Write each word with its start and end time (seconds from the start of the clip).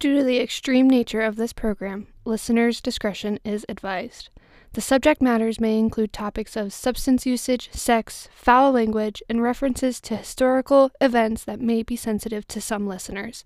Due 0.00 0.16
to 0.16 0.24
the 0.24 0.38
extreme 0.40 0.88
nature 0.88 1.20
of 1.20 1.36
this 1.36 1.52
program, 1.52 2.06
listeners' 2.24 2.80
discretion 2.80 3.38
is 3.44 3.66
advised. 3.68 4.30
The 4.72 4.80
subject 4.80 5.20
matters 5.20 5.60
may 5.60 5.78
include 5.78 6.10
topics 6.10 6.56
of 6.56 6.72
substance 6.72 7.26
usage, 7.26 7.68
sex, 7.74 8.26
foul 8.32 8.72
language, 8.72 9.22
and 9.28 9.42
references 9.42 10.00
to 10.00 10.16
historical 10.16 10.90
events 11.02 11.44
that 11.44 11.60
may 11.60 11.82
be 11.82 11.96
sensitive 11.96 12.48
to 12.48 12.62
some 12.62 12.86
listeners. 12.86 13.44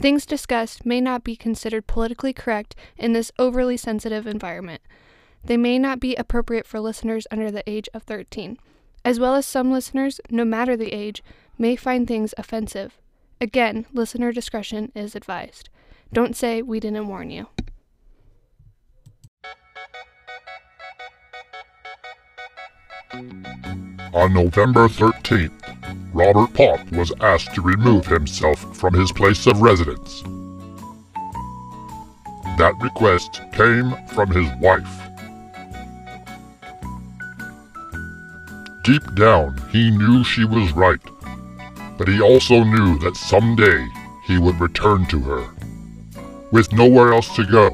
Things 0.00 0.24
discussed 0.24 0.86
may 0.86 1.00
not 1.00 1.24
be 1.24 1.34
considered 1.34 1.88
politically 1.88 2.32
correct 2.32 2.76
in 2.96 3.12
this 3.12 3.32
overly 3.36 3.76
sensitive 3.76 4.24
environment. 4.24 4.82
They 5.42 5.56
may 5.56 5.80
not 5.80 5.98
be 5.98 6.14
appropriate 6.14 6.68
for 6.68 6.78
listeners 6.78 7.26
under 7.32 7.50
the 7.50 7.68
age 7.68 7.88
of 7.92 8.04
13, 8.04 8.56
as 9.04 9.18
well 9.18 9.34
as 9.34 9.46
some 9.46 9.72
listeners, 9.72 10.20
no 10.30 10.44
matter 10.44 10.76
the 10.76 10.92
age, 10.92 11.24
may 11.58 11.74
find 11.74 12.06
things 12.06 12.34
offensive. 12.38 13.00
Again, 13.40 13.86
listener 13.92 14.30
discretion 14.30 14.92
is 14.94 15.16
advised. 15.16 15.70
Don't 16.12 16.34
say 16.34 16.62
we 16.62 16.80
didn't 16.80 17.06
warn 17.08 17.30
you. 17.30 17.46
On 24.14 24.32
November 24.32 24.88
13th, 24.88 25.52
Robert 26.14 26.52
Popp 26.54 26.90
was 26.92 27.12
asked 27.20 27.54
to 27.54 27.60
remove 27.60 28.06
himself 28.06 28.76
from 28.76 28.94
his 28.94 29.12
place 29.12 29.46
of 29.46 29.60
residence. 29.60 30.22
That 32.56 32.74
request 32.80 33.40
came 33.52 33.94
from 34.08 34.30
his 34.30 34.50
wife. 34.60 34.88
Deep 38.82 39.14
down, 39.14 39.56
he 39.70 39.90
knew 39.90 40.24
she 40.24 40.44
was 40.44 40.72
right, 40.72 40.98
but 41.98 42.08
he 42.08 42.20
also 42.20 42.64
knew 42.64 42.98
that 42.98 43.16
someday 43.16 43.86
he 44.24 44.38
would 44.38 44.58
return 44.58 45.06
to 45.06 45.20
her. 45.20 45.57
With 46.50 46.72
nowhere 46.72 47.12
else 47.12 47.34
to 47.36 47.44
go, 47.44 47.68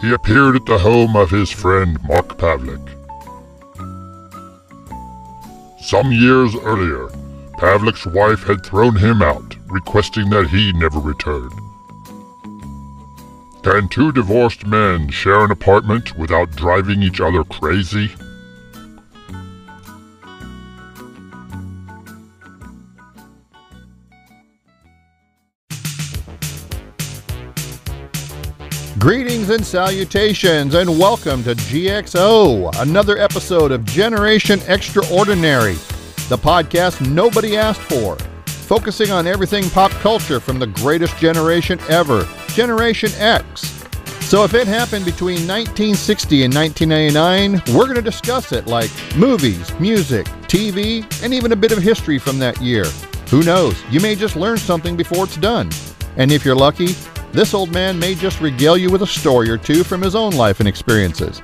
he 0.00 0.12
appeared 0.12 0.56
at 0.56 0.66
the 0.66 0.78
home 0.78 1.14
of 1.14 1.30
his 1.30 1.50
friend 1.50 1.98
Mark 2.02 2.36
Pavlik. 2.36 2.80
Some 5.80 6.10
years 6.10 6.54
earlier, 6.56 7.08
Pavlik's 7.58 8.06
wife 8.06 8.42
had 8.42 8.66
thrown 8.66 8.96
him 8.96 9.22
out, 9.22 9.56
requesting 9.68 10.30
that 10.30 10.48
he 10.48 10.72
never 10.72 10.98
return. 10.98 11.50
Can 13.62 13.88
two 13.88 14.10
divorced 14.10 14.66
men 14.66 15.08
share 15.08 15.44
an 15.44 15.52
apartment 15.52 16.18
without 16.18 16.50
driving 16.50 17.02
each 17.02 17.20
other 17.20 17.44
crazy? 17.44 18.10
Greetings 29.42 29.58
and 29.58 29.66
salutations, 29.66 30.74
and 30.76 30.88
welcome 31.00 31.42
to 31.42 31.56
GXO, 31.56 32.80
another 32.80 33.18
episode 33.18 33.72
of 33.72 33.84
Generation 33.84 34.60
Extraordinary, 34.68 35.74
the 36.28 36.38
podcast 36.38 37.04
nobody 37.10 37.56
asked 37.56 37.80
for, 37.80 38.16
focusing 38.46 39.10
on 39.10 39.26
everything 39.26 39.68
pop 39.70 39.90
culture 39.90 40.38
from 40.38 40.60
the 40.60 40.68
greatest 40.68 41.16
generation 41.16 41.80
ever, 41.88 42.24
Generation 42.50 43.10
X. 43.16 43.62
So, 44.20 44.44
if 44.44 44.54
it 44.54 44.68
happened 44.68 45.04
between 45.04 45.48
1960 45.48 46.44
and 46.44 46.54
1999, 46.54 47.76
we're 47.76 47.86
going 47.86 47.96
to 47.96 48.00
discuss 48.02 48.52
it 48.52 48.68
like 48.68 48.92
movies, 49.16 49.76
music, 49.80 50.26
TV, 50.46 51.02
and 51.24 51.34
even 51.34 51.50
a 51.50 51.56
bit 51.56 51.72
of 51.72 51.78
history 51.78 52.18
from 52.20 52.38
that 52.38 52.62
year. 52.62 52.84
Who 53.30 53.42
knows? 53.42 53.82
You 53.90 53.98
may 53.98 54.14
just 54.14 54.36
learn 54.36 54.58
something 54.58 54.96
before 54.96 55.24
it's 55.24 55.36
done. 55.36 55.68
And 56.16 56.30
if 56.30 56.44
you're 56.44 56.54
lucky, 56.54 56.94
this 57.32 57.54
old 57.54 57.72
man 57.72 57.98
may 57.98 58.14
just 58.14 58.40
regale 58.40 58.76
you 58.76 58.90
with 58.90 59.02
a 59.02 59.06
story 59.06 59.48
or 59.48 59.56
two 59.56 59.82
from 59.82 60.02
his 60.02 60.14
own 60.14 60.32
life 60.32 60.60
and 60.60 60.68
experiences. 60.68 61.42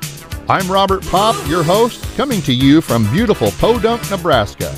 I'm 0.48 0.70
Robert 0.70 1.02
Popp, 1.06 1.36
your 1.48 1.62
host, 1.62 2.02
coming 2.16 2.40
to 2.42 2.52
you 2.52 2.80
from 2.80 3.10
beautiful 3.10 3.50
Podunk, 3.52 4.10
Nebraska. 4.10 4.74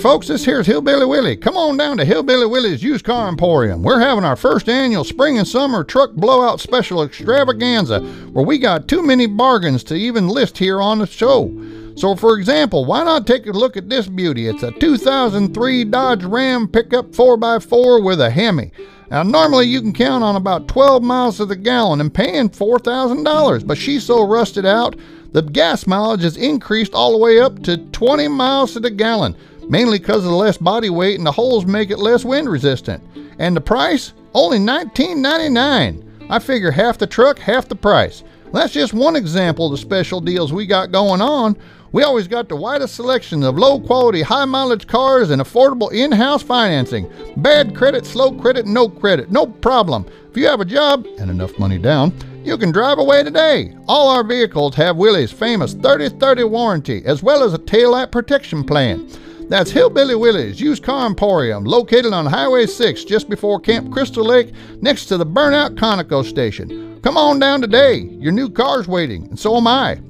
Folks. 0.00 0.28
This 0.28 0.46
here's 0.46 0.66
Hillbilly 0.66 1.04
Willie. 1.04 1.36
Come 1.36 1.58
on 1.58 1.76
down 1.76 1.98
to 1.98 2.06
Hillbilly 2.06 2.46
Willie's 2.46 2.82
Used 2.82 3.04
Car 3.04 3.28
Emporium. 3.28 3.82
We're 3.82 4.00
having 4.00 4.24
our 4.24 4.34
first 4.34 4.66
annual 4.66 5.04
spring 5.04 5.36
and 5.36 5.46
summer 5.46 5.84
truck 5.84 6.12
blowout 6.12 6.58
special 6.58 7.02
extravaganza 7.02 8.00
where 8.32 8.44
we 8.44 8.56
got 8.56 8.88
too 8.88 9.02
many 9.02 9.26
bargains 9.26 9.84
to 9.84 9.94
even 9.94 10.26
list 10.26 10.56
here 10.56 10.80
on 10.80 11.00
the 11.00 11.06
show. 11.06 11.52
So, 11.96 12.16
for 12.16 12.38
example, 12.38 12.86
why 12.86 13.04
not 13.04 13.26
take 13.26 13.46
a 13.46 13.50
look 13.50 13.76
at 13.76 13.90
this 13.90 14.06
beauty? 14.06 14.48
It's 14.48 14.62
a 14.62 14.70
2003 14.70 15.84
Dodge 15.84 16.24
Ram 16.24 16.66
pickup 16.66 17.08
4x4 17.08 18.02
with 18.02 18.22
a 18.22 18.30
Hemi. 18.30 18.72
Now, 19.10 19.22
normally 19.22 19.66
you 19.66 19.82
can 19.82 19.92
count 19.92 20.24
on 20.24 20.34
about 20.34 20.66
12 20.66 21.02
miles 21.02 21.36
to 21.36 21.44
the 21.44 21.56
gallon 21.56 22.00
and 22.00 22.14
paying 22.14 22.48
$4,000, 22.48 23.66
but 23.66 23.76
she's 23.76 24.04
so 24.04 24.26
rusted 24.26 24.64
out, 24.64 24.96
the 25.32 25.42
gas 25.42 25.86
mileage 25.86 26.22
has 26.22 26.38
increased 26.38 26.94
all 26.94 27.12
the 27.12 27.18
way 27.18 27.38
up 27.38 27.62
to 27.64 27.76
20 27.76 28.28
miles 28.28 28.72
to 28.72 28.80
the 28.80 28.90
gallon 28.90 29.36
mainly 29.70 29.98
because 29.98 30.24
of 30.24 30.30
the 30.30 30.36
less 30.36 30.58
body 30.58 30.90
weight 30.90 31.16
and 31.16 31.26
the 31.26 31.32
holes 31.32 31.64
make 31.64 31.90
it 31.90 31.98
less 31.98 32.24
wind 32.24 32.50
resistant. 32.50 33.02
And 33.38 33.56
the 33.56 33.60
price? 33.60 34.12
Only 34.34 34.58
$19.99. 34.58 36.28
I 36.28 36.38
figure 36.40 36.70
half 36.70 36.98
the 36.98 37.06
truck, 37.06 37.38
half 37.38 37.68
the 37.68 37.76
price. 37.76 38.24
That's 38.52 38.72
just 38.72 38.92
one 38.92 39.14
example 39.14 39.66
of 39.66 39.72
the 39.72 39.78
special 39.78 40.20
deals 40.20 40.52
we 40.52 40.66
got 40.66 40.90
going 40.90 41.20
on. 41.20 41.56
We 41.92 42.02
always 42.02 42.28
got 42.28 42.48
the 42.48 42.56
widest 42.56 42.96
selection 42.96 43.42
of 43.44 43.58
low 43.58 43.80
quality, 43.80 44.22
high 44.22 44.44
mileage 44.44 44.86
cars 44.86 45.30
and 45.30 45.40
affordable 45.40 45.92
in 45.92 46.12
house 46.12 46.42
financing. 46.42 47.10
Bad 47.36 47.74
credit, 47.74 48.06
slow 48.06 48.32
credit, 48.32 48.66
no 48.66 48.88
credit, 48.88 49.30
no 49.30 49.46
problem. 49.46 50.06
If 50.30 50.36
you 50.36 50.46
have 50.46 50.60
a 50.60 50.64
job 50.64 51.06
and 51.18 51.30
enough 51.30 51.58
money 51.58 51.78
down, 51.78 52.12
you 52.44 52.56
can 52.58 52.72
drive 52.72 52.98
away 52.98 53.22
today. 53.22 53.76
All 53.86 54.08
our 54.08 54.24
vehicles 54.24 54.74
have 54.76 54.96
Willie's 54.96 55.32
famous 55.32 55.74
30 55.74 56.10
30 56.10 56.44
warranty 56.44 57.02
as 57.04 57.22
well 57.22 57.42
as 57.42 57.54
a 57.54 57.58
taillight 57.58 58.10
protection 58.10 58.64
plan. 58.64 59.08
That's 59.50 59.72
Hillbilly 59.72 60.14
Willie's 60.14 60.60
Used 60.60 60.84
Car 60.84 61.06
Emporium, 61.06 61.64
located 61.64 62.12
on 62.12 62.24
Highway 62.24 62.66
6 62.66 63.02
just 63.02 63.28
before 63.28 63.58
Camp 63.58 63.92
Crystal 63.92 64.24
Lake, 64.24 64.52
next 64.80 65.06
to 65.06 65.16
the 65.16 65.26
Burnout 65.26 65.74
Conoco 65.74 66.24
Station. 66.24 67.00
Come 67.02 67.16
on 67.16 67.40
down 67.40 67.60
today. 67.60 67.96
Your 67.96 68.30
new 68.30 68.48
car's 68.48 68.86
waiting, 68.86 69.26
and 69.26 69.36
so 69.36 69.56
am 69.56 69.66
I. 69.66 70.00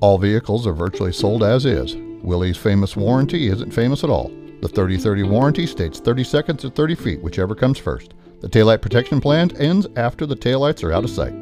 All 0.00 0.16
vehicles 0.16 0.66
are 0.66 0.72
virtually 0.72 1.12
sold 1.12 1.42
as 1.42 1.66
is. 1.66 1.94
Willie's 2.22 2.56
famous 2.56 2.96
warranty 2.96 3.48
isn't 3.48 3.70
famous 3.70 4.02
at 4.02 4.08
all. 4.08 4.30
The 4.62 4.68
30 4.68 4.96
30 4.96 5.24
warranty 5.24 5.66
states 5.66 6.00
30 6.00 6.24
seconds 6.24 6.64
or 6.64 6.70
30 6.70 6.94
feet, 6.94 7.22
whichever 7.22 7.54
comes 7.54 7.78
first. 7.78 8.14
The 8.40 8.48
taillight 8.48 8.80
protection 8.80 9.20
plan 9.20 9.54
ends 9.58 9.86
after 9.96 10.24
the 10.24 10.36
taillights 10.36 10.82
are 10.82 10.92
out 10.92 11.04
of 11.04 11.10
sight. 11.10 11.34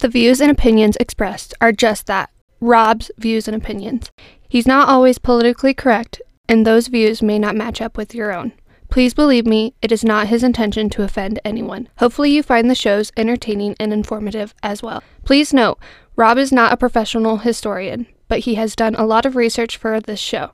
The 0.00 0.08
views 0.08 0.40
and 0.40 0.50
opinions 0.50 0.96
expressed 0.96 1.54
are 1.60 1.70
just 1.70 2.06
that 2.06 2.30
Rob's 2.60 3.10
views 3.16 3.48
and 3.48 3.56
opinions. 3.56 4.10
He's 4.48 4.66
not 4.66 4.88
always 4.88 5.18
politically 5.18 5.74
correct, 5.74 6.20
and 6.48 6.66
those 6.66 6.88
views 6.88 7.22
may 7.22 7.38
not 7.38 7.56
match 7.56 7.80
up 7.80 7.96
with 7.96 8.14
your 8.14 8.32
own. 8.32 8.52
Please 8.90 9.14
believe 9.14 9.46
me, 9.46 9.72
it 9.80 9.92
is 9.92 10.04
not 10.04 10.26
his 10.26 10.42
intention 10.42 10.90
to 10.90 11.04
offend 11.04 11.38
anyone. 11.44 11.88
Hopefully, 11.98 12.30
you 12.32 12.42
find 12.42 12.68
the 12.68 12.74
shows 12.74 13.12
entertaining 13.16 13.76
and 13.78 13.92
informative 13.92 14.52
as 14.62 14.82
well. 14.82 15.02
Please 15.24 15.54
note, 15.54 15.78
Rob 16.16 16.36
is 16.36 16.50
not 16.50 16.72
a 16.72 16.76
professional 16.76 17.38
historian, 17.38 18.06
but 18.26 18.40
he 18.40 18.56
has 18.56 18.74
done 18.74 18.96
a 18.96 19.06
lot 19.06 19.24
of 19.24 19.36
research 19.36 19.76
for 19.76 20.00
this 20.00 20.18
show. 20.18 20.50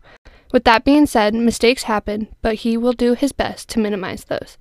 With 0.53 0.65
that 0.65 0.85
being 0.85 1.07
said, 1.07 1.35
mistakes 1.35 1.85
happen, 1.85 2.29
but 2.43 2.57
he 2.57 2.77
will 2.77 2.93
do 2.93 3.15
his 3.15 3.33
best 3.33 3.69
to 3.71 3.81
minimize 3.81 4.25
those. 4.25 4.59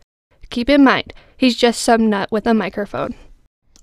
Keep 0.50 0.70
in 0.70 0.84
mind, 0.84 1.14
he's 1.36 1.58
just 1.58 1.82
some 1.82 2.10
nut 2.10 2.32
with 2.32 2.48
a 2.48 2.54
microphone. 2.54 3.14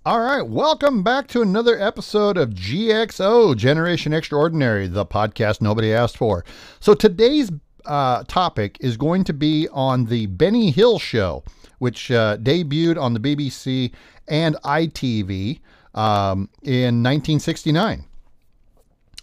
All 0.04 0.18
right, 0.18 0.42
welcome 0.42 1.04
back 1.04 1.28
to 1.28 1.42
another 1.42 1.80
episode 1.80 2.36
of 2.36 2.50
GXO, 2.50 3.56
Generation 3.56 4.12
Extraordinary, 4.12 4.88
the 4.88 5.06
podcast 5.06 5.60
nobody 5.60 5.94
asked 5.94 6.16
for. 6.16 6.44
So 6.80 6.92
today's 6.92 7.52
uh, 7.84 8.24
topic 8.24 8.78
is 8.80 8.96
going 8.96 9.22
to 9.22 9.32
be 9.32 9.68
on 9.70 10.06
the 10.06 10.26
Benny 10.26 10.72
Hill 10.72 10.98
Show, 10.98 11.44
which 11.78 12.10
uh, 12.10 12.36
debuted 12.38 13.00
on 13.00 13.14
the 13.14 13.20
BBC 13.20 13.92
and 14.26 14.56
ITV 14.64 15.60
um, 15.94 16.48
in 16.62 17.00
1969. 17.00 18.04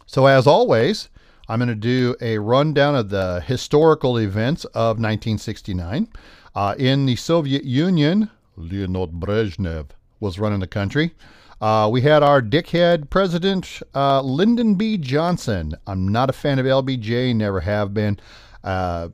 So, 0.06 0.28
as 0.28 0.48
always, 0.48 1.10
I'm 1.50 1.60
going 1.60 1.68
to 1.68 1.76
do 1.76 2.16
a 2.22 2.38
rundown 2.38 2.96
of 2.96 3.10
the 3.10 3.42
historical 3.42 4.18
events 4.18 4.64
of 4.64 4.96
1969. 4.96 6.08
Uh, 6.56 6.76
in 6.78 7.06
the 7.06 7.18
Soviet 7.18 7.66
Union, 7.66 8.30
Leonid 8.56 9.12
Brezhnev 9.20 9.88
was 10.19 10.39
running 10.39 10.60
the 10.60 10.68
country. 10.68 11.13
Uh, 11.62 11.89
we 11.92 12.01
had 12.01 12.24
our 12.24 12.42
dickhead 12.42 13.10
president, 13.10 13.81
uh, 13.94 14.21
Lyndon 14.21 14.75
B. 14.75 14.98
Johnson. 14.98 15.74
I'm 15.88 16.07
not 16.07 16.30
a 16.30 16.33
fan 16.33 16.57
of 16.57 16.66
LBJ, 16.66 17.36
never 17.36 17.60
have 17.60 17.94
been. 17.94 18.19
Uh, 18.63 19.10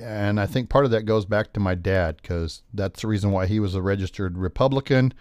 and 0.00 0.38
I 0.38 0.46
think 0.46 0.68
part 0.68 0.84
of 0.84 0.92
that 0.92 1.02
goes 1.02 1.24
back 1.24 1.52
to 1.54 1.60
my 1.60 1.74
dad 1.74 2.18
because 2.22 2.62
that's 2.72 3.02
the 3.02 3.08
reason 3.08 3.32
why 3.32 3.46
he 3.46 3.58
was 3.58 3.74
a 3.74 3.82
registered 3.82 4.38
Republican 4.38 5.12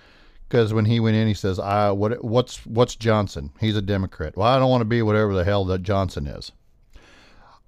because 0.49 0.73
when 0.73 0.85
he 0.85 0.99
went 0.99 1.15
in, 1.15 1.27
he 1.27 1.33
says, 1.33 1.59
"I 1.59 1.91
what 1.91 2.23
what's 2.23 2.65
what's 2.65 2.95
Johnson? 2.95 3.51
He's 3.59 3.75
a 3.75 3.81
Democrat. 3.81 4.35
Well, 4.35 4.47
I 4.47 4.57
don't 4.57 4.69
want 4.69 4.81
to 4.81 4.85
be 4.85 5.01
whatever 5.01 5.33
the 5.33 5.43
hell 5.43 5.63
that 5.65 5.83
Johnson 5.83 6.25
is." 6.25 6.51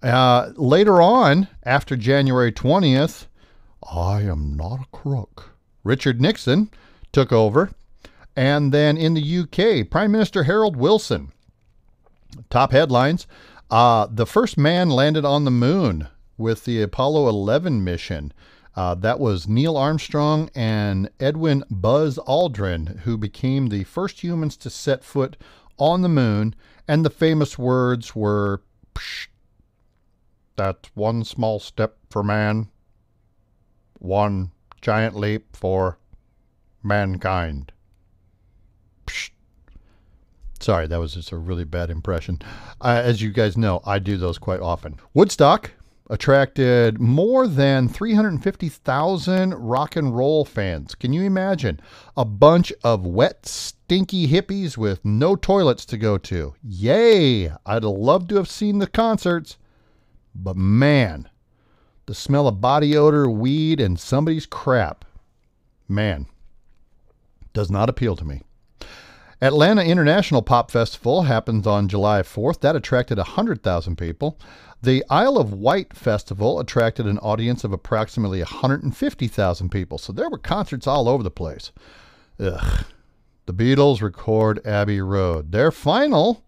Uh, 0.02 0.52
later 0.56 1.00
on, 1.00 1.48
after 1.64 1.96
January 1.96 2.52
twentieth, 2.52 3.28
I 3.90 4.22
am 4.22 4.56
not 4.58 4.80
a 4.80 4.98
crook. 4.98 5.56
Richard 5.84 6.20
Nixon 6.20 6.70
took 7.12 7.32
over, 7.32 7.72
and 8.36 8.72
then 8.74 8.98
in 8.98 9.14
the 9.14 9.40
UK, 9.40 9.90
Prime 9.90 10.12
Minister 10.12 10.44
Harold 10.44 10.76
Wilson. 10.76 11.32
Top 12.50 12.72
headlines: 12.72 13.28
uh, 13.70 14.08
The 14.10 14.26
first 14.26 14.58
man 14.58 14.90
landed 14.90 15.26
on 15.26 15.46
the 15.46 15.52
moon 15.52 16.08
with 16.38 16.66
the 16.66 16.82
Apollo 16.82 17.30
11 17.30 17.84
mission. 17.84 18.34
Uh, 18.76 18.96
that 18.96 19.20
was 19.20 19.48
Neil 19.50 19.76
Armstrong 19.76 20.50
and 20.56 21.10
Edwin 21.20 21.64
Buzz 21.70 22.18
Aldrin, 22.20 23.00
who 23.00 23.18
became 23.18 23.68
the 23.68 23.84
first 23.84 24.24
humans 24.24 24.56
to 24.58 24.70
set 24.70 25.04
foot 25.04 25.36
on 25.78 26.02
the 26.02 26.10
moon. 26.10 26.56
And 26.88 27.06
the 27.06 27.10
famous 27.10 27.58
words 27.58 28.16
were, 28.16 28.62
That's 30.56 30.90
one 30.94 31.26
small 31.26 31.60
step 31.60 31.98
for 32.10 32.24
man, 32.24 32.70
one 34.00 34.52
giant 34.82 35.16
leap 35.16 35.56
for 35.56 35.98
mankind. 36.84 37.72
Psh. 39.06 39.32
Sorry, 40.60 40.88
that 40.88 41.00
was 41.00 41.16
just 41.16 41.32
a 41.32 41.38
really 41.38 41.64
bad 41.64 41.90
impression. 41.90 42.40
Uh, 42.80 43.02
as 43.04 43.22
you 43.22 43.32
guys 43.32 43.58
know, 43.58 43.82
I 43.86 44.00
do 44.00 44.18
those 44.18 44.38
quite 44.38 44.60
often. 44.60 45.00
Woodstock 45.14 45.72
attracted 46.12 47.00
more 47.00 47.48
than 47.48 47.88
350,000 47.88 49.54
rock 49.56 49.96
and 49.96 50.16
roll 50.16 50.44
fans. 50.44 50.94
Can 50.94 51.14
you 51.14 51.24
imagine? 51.24 51.80
A 52.18 52.26
bunch 52.26 52.74
of 52.84 53.06
wet, 53.06 53.46
stinky 53.46 54.28
hippies 54.28 54.78
with 54.78 55.04
no 55.06 55.38
toilets 55.38 55.86
to 55.86 55.98
go 55.98 56.18
to. 56.18 56.54
Yay! 56.62 57.50
I'd 57.66 57.86
love 57.86 58.28
to 58.28 58.36
have 58.36 58.50
seen 58.50 58.80
the 58.80 58.88
concerts, 58.88 59.58
but 60.36 60.58
man, 60.58 61.30
the 62.08 62.14
smell 62.14 62.48
of 62.48 62.60
body 62.60 62.96
odor, 62.98 63.30
weed, 63.30 63.80
and 63.80 63.98
somebody's 63.98 64.46
crap, 64.46 65.06
man, 65.88 66.28
does 67.54 67.72
not 67.72 67.90
appeal 67.90 68.16
to 68.16 68.26
me. 68.26 68.42
Atlanta 69.42 69.82
International 69.82 70.44
Pop 70.44 70.70
Festival 70.70 71.24
happens 71.24 71.66
on 71.66 71.88
July 71.88 72.22
4th. 72.22 72.60
That 72.62 72.76
attracted 72.76 73.18
100,000 73.18 73.96
people. 73.96 74.40
The 74.84 75.04
Isle 75.10 75.38
of 75.38 75.54
Wight 75.54 75.96
Festival 75.96 76.60
attracted 76.60 77.08
an 77.08 77.18
audience 77.20 77.64
of 77.64 77.74
approximately 77.74 78.40
150,000 78.40 79.70
people. 79.70 79.98
So 79.98 80.14
there 80.14 80.30
were 80.30 80.38
concerts 80.38 80.86
all 80.86 81.10
over 81.10 81.24
the 81.24 81.32
place. 81.32 81.72
Ugh. 82.40 82.86
The 83.48 83.54
Beatles 83.54 84.02
record 84.02 84.66
Abbey 84.66 85.02
Road. 85.02 85.52
Their 85.52 85.72
final 85.72 86.44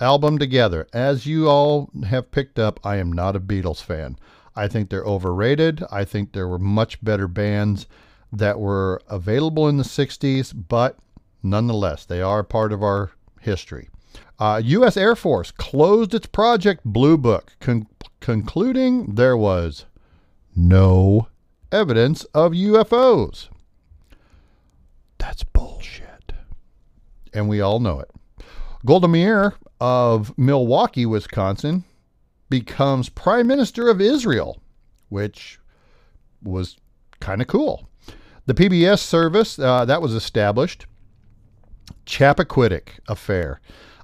album 0.00 0.38
together. 0.38 0.88
As 0.92 1.26
you 1.26 1.48
all 1.48 1.90
have 2.06 2.32
picked 2.32 2.58
up, 2.58 2.80
I 2.82 2.96
am 2.96 3.12
not 3.12 3.36
a 3.36 3.40
Beatles 3.40 3.82
fan. 3.82 4.16
I 4.56 4.66
think 4.66 4.90
they're 4.90 5.04
overrated. 5.04 5.84
I 5.92 6.04
think 6.04 6.32
there 6.32 6.48
were 6.48 6.58
much 6.58 7.02
better 7.04 7.28
bands 7.28 7.86
that 8.32 8.58
were 8.58 9.00
available 9.08 9.68
in 9.68 9.76
the 9.76 9.84
60s, 9.84 10.54
but 10.68 10.98
nonetheless, 11.42 12.04
they 12.04 12.22
are 12.22 12.42
part 12.42 12.72
of 12.72 12.82
our 12.82 13.10
history. 13.40 13.88
Uh, 14.38 14.60
U.S. 14.64 14.96
Air 14.96 15.16
Force 15.16 15.50
closed 15.50 16.14
its 16.14 16.26
Project 16.26 16.82
Blue 16.84 17.18
Book, 17.18 17.52
con- 17.60 17.86
concluding 18.20 19.14
there 19.14 19.36
was 19.36 19.84
no 20.56 21.28
evidence 21.70 22.24
of 22.34 22.52
UFOs. 22.52 23.48
That's 25.18 25.44
bullshit. 25.44 26.32
And 27.34 27.48
we 27.48 27.60
all 27.60 27.80
know 27.80 28.00
it. 28.00 28.10
Golda 28.84 29.08
Meir 29.08 29.54
of 29.80 30.36
Milwaukee, 30.38 31.06
Wisconsin, 31.06 31.84
becomes 32.48 33.08
Prime 33.10 33.46
Minister 33.46 33.88
of 33.88 34.00
Israel, 34.00 34.60
which 35.10 35.60
was 36.42 36.78
kind 37.20 37.42
of 37.42 37.46
cool. 37.46 37.89
The 38.50 38.68
PBS 38.68 38.98
service 38.98 39.60
uh, 39.60 39.84
that 39.84 40.02
was 40.02 40.12
established 40.12 40.86
Chappaquiddick 42.04 42.98
affair. 43.06 43.60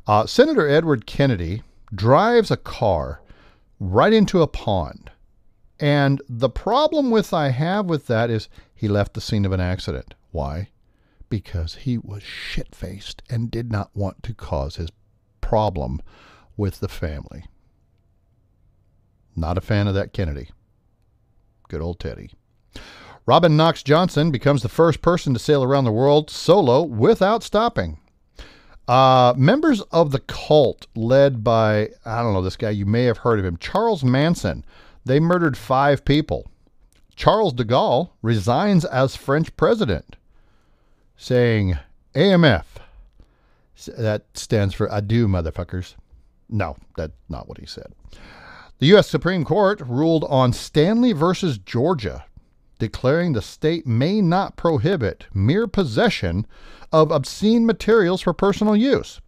Uh, 0.06 0.24
Senator 0.24 0.68
Edward 0.68 1.04
Kennedy 1.04 1.64
drives 1.92 2.52
a 2.52 2.56
car 2.56 3.22
right 3.80 4.12
into 4.12 4.42
a 4.42 4.46
pond. 4.46 5.10
And 5.80 6.22
the 6.28 6.48
problem 6.48 7.10
with 7.10 7.34
I 7.34 7.48
have 7.48 7.86
with 7.86 8.06
that 8.06 8.30
is 8.30 8.48
he 8.72 8.86
left 8.86 9.14
the 9.14 9.20
scene 9.20 9.44
of 9.44 9.50
an 9.50 9.58
accident. 9.58 10.14
Why? 10.30 10.68
Because 11.28 11.74
he 11.74 11.98
was 11.98 12.22
shit 12.22 12.72
faced 12.72 13.24
and 13.28 13.50
did 13.50 13.72
not 13.72 13.90
want 13.96 14.22
to 14.22 14.32
cause 14.32 14.76
his 14.76 14.90
problem 15.40 16.00
with 16.56 16.78
the 16.78 16.88
family. 16.88 17.46
Not 19.34 19.58
a 19.58 19.60
fan 19.60 19.88
of 19.88 19.94
that 19.94 20.12
Kennedy. 20.12 20.50
Good 21.68 21.80
old 21.80 21.98
Teddy. 21.98 22.30
Robin 23.26 23.56
Knox 23.56 23.82
Johnston 23.82 24.30
becomes 24.30 24.62
the 24.62 24.68
first 24.68 25.02
person 25.02 25.32
to 25.34 25.40
sail 25.40 25.64
around 25.64 25.84
the 25.84 25.92
world 25.92 26.30
solo 26.30 26.82
without 26.82 27.42
stopping. 27.42 27.98
Uh, 28.86 29.34
members 29.36 29.80
of 29.90 30.12
the 30.12 30.20
cult 30.20 30.86
led 30.94 31.42
by, 31.42 31.90
I 32.04 32.22
don't 32.22 32.34
know, 32.34 32.42
this 32.42 32.56
guy, 32.56 32.70
you 32.70 32.86
may 32.86 33.02
have 33.04 33.18
heard 33.18 33.40
of 33.40 33.44
him, 33.44 33.56
Charles 33.56 34.04
Manson, 34.04 34.64
they 35.04 35.18
murdered 35.18 35.56
five 35.56 36.04
people. 36.04 36.48
Charles 37.16 37.52
de 37.52 37.64
Gaulle 37.64 38.10
resigns 38.22 38.84
as 38.84 39.16
French 39.16 39.56
president, 39.56 40.14
saying, 41.16 41.76
AMF. 42.14 42.64
That 43.98 44.24
stands 44.34 44.72
for 44.72 44.88
adieu, 44.90 45.26
motherfuckers. 45.26 45.94
No, 46.48 46.76
that's 46.96 47.12
not 47.28 47.48
what 47.48 47.58
he 47.58 47.66
said. 47.66 47.92
The 48.78 48.86
U.S. 48.86 49.08
Supreme 49.08 49.44
Court 49.44 49.80
ruled 49.80 50.24
on 50.24 50.52
Stanley 50.52 51.12
versus 51.12 51.58
Georgia 51.58 52.24
declaring 52.78 53.32
the 53.32 53.42
state 53.42 53.86
may 53.86 54.20
not 54.20 54.56
prohibit 54.56 55.26
mere 55.32 55.66
possession 55.66 56.46
of 56.92 57.10
obscene 57.10 57.66
materials 57.66 58.20
for 58.20 58.32
personal 58.32 58.76
use. 58.76 59.20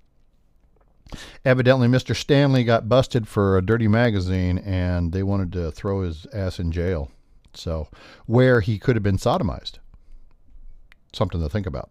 Evidently, 1.44 1.88
Mr. 1.88 2.14
Stanley 2.14 2.64
got 2.64 2.88
busted 2.88 3.26
for 3.26 3.56
a 3.56 3.64
dirty 3.64 3.88
magazine 3.88 4.58
and 4.58 5.12
they 5.12 5.22
wanted 5.22 5.52
to 5.52 5.70
throw 5.70 6.02
his 6.02 6.26
ass 6.32 6.58
in 6.58 6.70
jail. 6.70 7.10
So, 7.54 7.88
where 8.26 8.60
he 8.60 8.78
could 8.78 8.96
have 8.96 9.02
been 9.02 9.16
sodomized. 9.16 9.78
Something 11.12 11.40
to 11.40 11.48
think 11.48 11.66
about. 11.66 11.90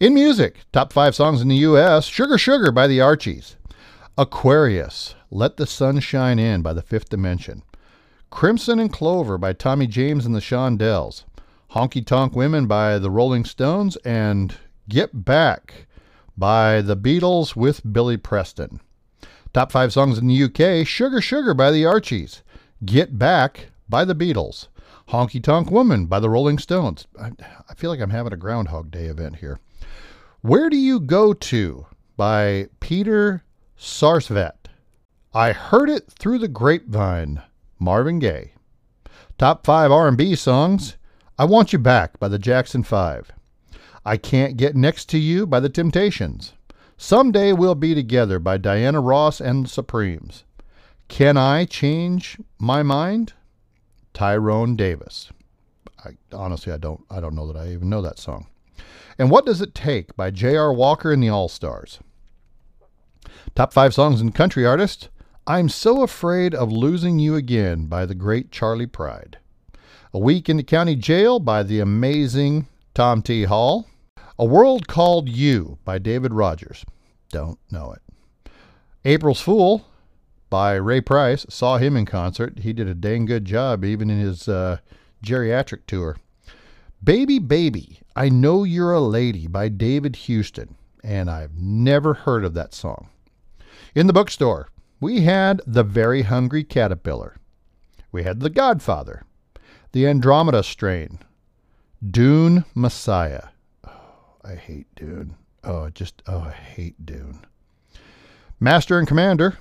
In 0.00 0.14
music, 0.14 0.60
top 0.72 0.92
five 0.92 1.14
songs 1.14 1.40
in 1.40 1.48
the 1.48 1.56
U.S. 1.56 2.06
Sugar 2.06 2.38
Sugar 2.38 2.72
by 2.72 2.86
the 2.86 3.00
Archies. 3.00 3.56
Aquarius, 4.16 5.14
Let 5.30 5.56
the 5.56 5.66
Sun 5.66 6.00
Shine 6.00 6.38
In 6.38 6.62
by 6.62 6.72
the 6.72 6.82
Fifth 6.82 7.08
Dimension. 7.08 7.62
Crimson 8.30 8.78
and 8.78 8.92
Clover 8.92 9.38
by 9.38 9.52
Tommy 9.52 9.86
James 9.86 10.26
and 10.26 10.34
the 10.34 10.40
Shondells, 10.40 11.24
Honky 11.72 12.04
Tonk 12.04 12.36
Women 12.36 12.66
by 12.66 12.98
the 12.98 13.10
Rolling 13.10 13.44
Stones, 13.44 13.96
and 14.04 14.56
Get 14.88 15.24
Back 15.24 15.86
by 16.36 16.82
the 16.82 16.96
Beatles 16.96 17.56
with 17.56 17.92
Billy 17.92 18.16
Preston. 18.16 18.80
Top 19.52 19.72
five 19.72 19.92
songs 19.92 20.18
in 20.18 20.26
the 20.26 20.42
UK 20.44 20.86
Sugar 20.86 21.20
Sugar 21.20 21.54
by 21.54 21.70
the 21.70 21.86
Archies, 21.86 22.42
Get 22.84 23.18
Back 23.18 23.70
by 23.88 24.04
the 24.04 24.14
Beatles, 24.14 24.68
Honky 25.08 25.42
Tonk 25.42 25.70
Woman 25.70 26.06
by 26.06 26.20
the 26.20 26.30
Rolling 26.30 26.58
Stones. 26.58 27.06
I, 27.20 27.32
I 27.68 27.74
feel 27.74 27.90
like 27.90 28.00
I'm 28.00 28.10
having 28.10 28.32
a 28.32 28.36
Groundhog 28.36 28.90
Day 28.90 29.06
event 29.06 29.36
here. 29.36 29.58
Where 30.42 30.68
Do 30.68 30.76
You 30.76 31.00
Go 31.00 31.32
To 31.32 31.86
by 32.16 32.68
Peter 32.80 33.42
Sarstedt. 33.78 34.66
I 35.32 35.52
heard 35.52 35.88
it 35.88 36.10
through 36.10 36.38
the 36.38 36.48
grapevine 36.48 37.42
Marvin 37.78 38.18
Gaye. 38.18 38.52
Top 39.38 39.64
5 39.64 39.90
R&B 39.90 40.34
songs: 40.34 40.96
I 41.38 41.44
Want 41.44 41.72
You 41.72 41.78
Back 41.78 42.18
by 42.18 42.28
the 42.28 42.38
Jackson 42.38 42.82
5. 42.82 43.32
I 44.04 44.16
Can't 44.16 44.56
Get 44.56 44.74
Next 44.74 45.08
to 45.10 45.18
You 45.18 45.46
by 45.46 45.60
the 45.60 45.68
Temptations. 45.68 46.52
Someday 46.96 47.52
We'll 47.52 47.74
Be 47.74 47.94
Together 47.94 48.38
by 48.38 48.58
Diana 48.58 49.00
Ross 49.00 49.40
and 49.40 49.64
the 49.64 49.68
Supremes. 49.68 50.44
Can 51.08 51.36
I 51.36 51.64
Change 51.64 52.38
My 52.58 52.82
Mind? 52.82 53.34
Tyrone 54.12 54.76
Davis. 54.76 55.30
I, 56.04 56.10
honestly, 56.32 56.72
I 56.72 56.76
don't, 56.76 57.04
I 57.10 57.20
don't 57.20 57.34
know 57.34 57.46
that 57.50 57.56
I 57.58 57.68
even 57.68 57.88
know 57.88 58.02
that 58.02 58.18
song. 58.18 58.46
And 59.18 59.30
What 59.30 59.46
Does 59.46 59.60
It 59.60 59.74
Take 59.74 60.16
by 60.16 60.30
J.R. 60.30 60.72
Walker 60.72 61.12
and 61.12 61.22
the 61.22 61.28
All 61.28 61.48
Stars. 61.48 62.00
Top 63.54 63.72
five 63.72 63.94
songs 63.94 64.20
in 64.20 64.32
country 64.32 64.66
artists. 64.66 65.08
I'm 65.50 65.70
So 65.70 66.02
Afraid 66.02 66.54
of 66.54 66.70
Losing 66.70 67.18
You 67.18 67.34
Again 67.34 67.86
by 67.86 68.04
the 68.04 68.14
great 68.14 68.52
Charley 68.52 68.86
Pride. 68.86 69.38
A 70.12 70.18
Week 70.18 70.46
in 70.50 70.58
the 70.58 70.62
County 70.62 70.94
Jail 70.94 71.40
by 71.40 71.62
the 71.62 71.80
amazing 71.80 72.66
Tom 72.92 73.22
T. 73.22 73.44
Hall. 73.44 73.88
A 74.38 74.44
World 74.44 74.88
Called 74.88 75.26
You 75.26 75.78
by 75.86 75.96
David 75.96 76.34
Rogers. 76.34 76.84
Don't 77.30 77.58
know 77.70 77.94
it. 77.94 78.52
April's 79.06 79.40
Fool 79.40 79.86
by 80.50 80.74
Ray 80.74 81.00
Price. 81.00 81.46
Saw 81.48 81.78
him 81.78 81.96
in 81.96 82.04
concert. 82.04 82.58
He 82.58 82.74
did 82.74 82.86
a 82.86 82.94
dang 82.94 83.24
good 83.24 83.46
job 83.46 83.86
even 83.86 84.10
in 84.10 84.18
his 84.18 84.50
uh, 84.50 84.80
geriatric 85.24 85.86
tour. 85.86 86.18
Baby 87.02 87.38
Baby, 87.38 88.00
I 88.14 88.28
Know 88.28 88.64
You're 88.64 88.92
a 88.92 89.00
Lady 89.00 89.46
by 89.46 89.70
David 89.70 90.14
Houston, 90.16 90.74
and 91.02 91.30
I've 91.30 91.56
never 91.56 92.12
heard 92.12 92.44
of 92.44 92.52
that 92.52 92.74
song. 92.74 93.08
In 93.94 94.06
the 94.06 94.12
bookstore, 94.12 94.68
we 95.00 95.22
had 95.22 95.60
The 95.66 95.82
Very 95.82 96.22
Hungry 96.22 96.64
Caterpillar. 96.64 97.36
We 98.10 98.24
had 98.24 98.40
The 98.40 98.50
Godfather, 98.50 99.24
The 99.92 100.06
Andromeda 100.06 100.62
Strain, 100.62 101.18
Dune 102.08 102.64
Messiah. 102.74 103.48
Oh, 103.86 104.36
I 104.44 104.54
hate 104.54 104.86
Dune. 104.94 105.36
Oh, 105.64 105.90
just, 105.90 106.22
oh, 106.26 106.40
I 106.40 106.52
hate 106.52 107.04
Dune. 107.04 107.44
Master 108.60 108.98
and 108.98 109.06
Commander, 109.06 109.58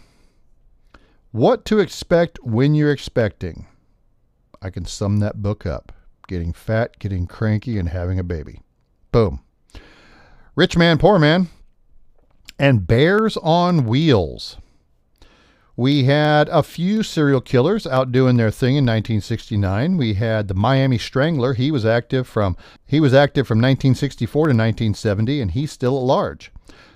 What 1.32 1.66
to 1.66 1.80
Expect 1.80 2.40
When 2.44 2.74
You're 2.74 2.92
Expecting. 2.92 3.68
I 4.62 4.70
can 4.70 4.86
sum 4.86 5.18
that 5.20 5.42
book 5.42 5.66
up 5.66 5.92
getting 6.28 6.54
fat, 6.54 7.00
getting 7.00 7.26
cranky, 7.26 7.80
and 7.80 7.90
having 7.90 8.20
a 8.20 8.24
baby. 8.24 8.62
Boom. 9.12 9.42
Rich 10.56 10.78
Man, 10.78 10.98
Poor 10.98 11.18
Man, 11.18 11.48
and 12.60 12.86
Bears 12.86 13.38
on 13.38 13.86
Wheels. 13.86 14.58
We 15.80 16.06
had 16.06 16.50
a 16.50 16.64
few 16.64 17.04
serial 17.04 17.40
killers 17.40 17.86
out 17.86 18.12
doing 18.12 18.36
their 18.36 18.50
thing 18.50 18.78
in 18.78 18.84
1969. 18.84 19.96
We 19.96 20.16
had 20.16 20.48
the 20.48 20.56
Miami 20.56 20.98
Strangler. 20.98 21.54
He 21.54 21.70
was 21.70 21.86
active 21.86 22.28
from 22.28 22.58
he 22.88 23.00
was 23.00 23.14
active 23.14 23.46
from 23.46 23.60
1964 23.60 24.46
to 24.46 24.50
1970, 24.50 25.40
and 25.40 25.52
he's 25.52 25.72
still 25.72 25.96
at 25.96 26.04
large. 26.04 26.52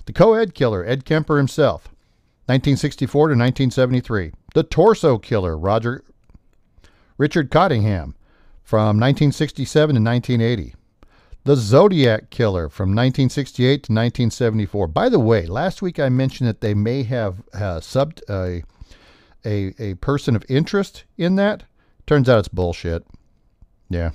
The 0.07 0.13
co-ed 0.13 0.55
killer, 0.55 0.83
Ed 0.83 1.05
Kemper 1.05 1.37
himself, 1.37 1.89
1964 2.47 3.27
to 3.27 3.33
1973. 3.33 4.31
The 4.55 4.63
Torso 4.63 5.19
Killer, 5.19 5.55
Roger 5.55 6.03
Richard 7.19 7.51
Cottingham, 7.51 8.15
from 8.63 8.97
1967 8.99 9.95
to 9.95 10.01
1980. 10.01 10.73
The 11.43 11.55
Zodiac 11.55 12.29
Killer 12.29 12.69
from 12.69 12.89
1968 12.89 13.65
to 13.65 13.91
1974. 13.91 14.87
By 14.87 15.09
the 15.09 15.19
way, 15.19 15.47
last 15.47 15.81
week 15.81 15.99
I 15.99 16.07
mentioned 16.09 16.47
that 16.47 16.61
they 16.61 16.75
may 16.75 17.01
have 17.01 17.39
uh, 17.51 17.79
subbed 17.79 18.21
a, 18.29 18.63
a, 19.43 19.73
a 19.81 19.95
person 19.95 20.35
of 20.35 20.45
interest 20.47 21.03
in 21.17 21.37
that. 21.37 21.63
Turns 22.05 22.29
out 22.29 22.37
it's 22.37 22.47
bullshit. 22.47 23.07
Yeah, 23.89 24.11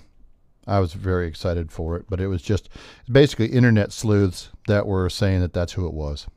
I 0.68 0.78
was 0.78 0.92
very 0.92 1.26
excited 1.26 1.72
for 1.72 1.96
it, 1.96 2.06
but 2.08 2.20
it 2.20 2.28
was 2.28 2.42
just 2.42 2.68
basically 3.10 3.46
internet 3.46 3.92
sleuths 3.92 4.50
that 4.68 4.86
were 4.86 5.10
saying 5.10 5.40
that 5.40 5.52
that's 5.52 5.72
who 5.72 5.86
it 5.86 5.94
was. 5.94 6.28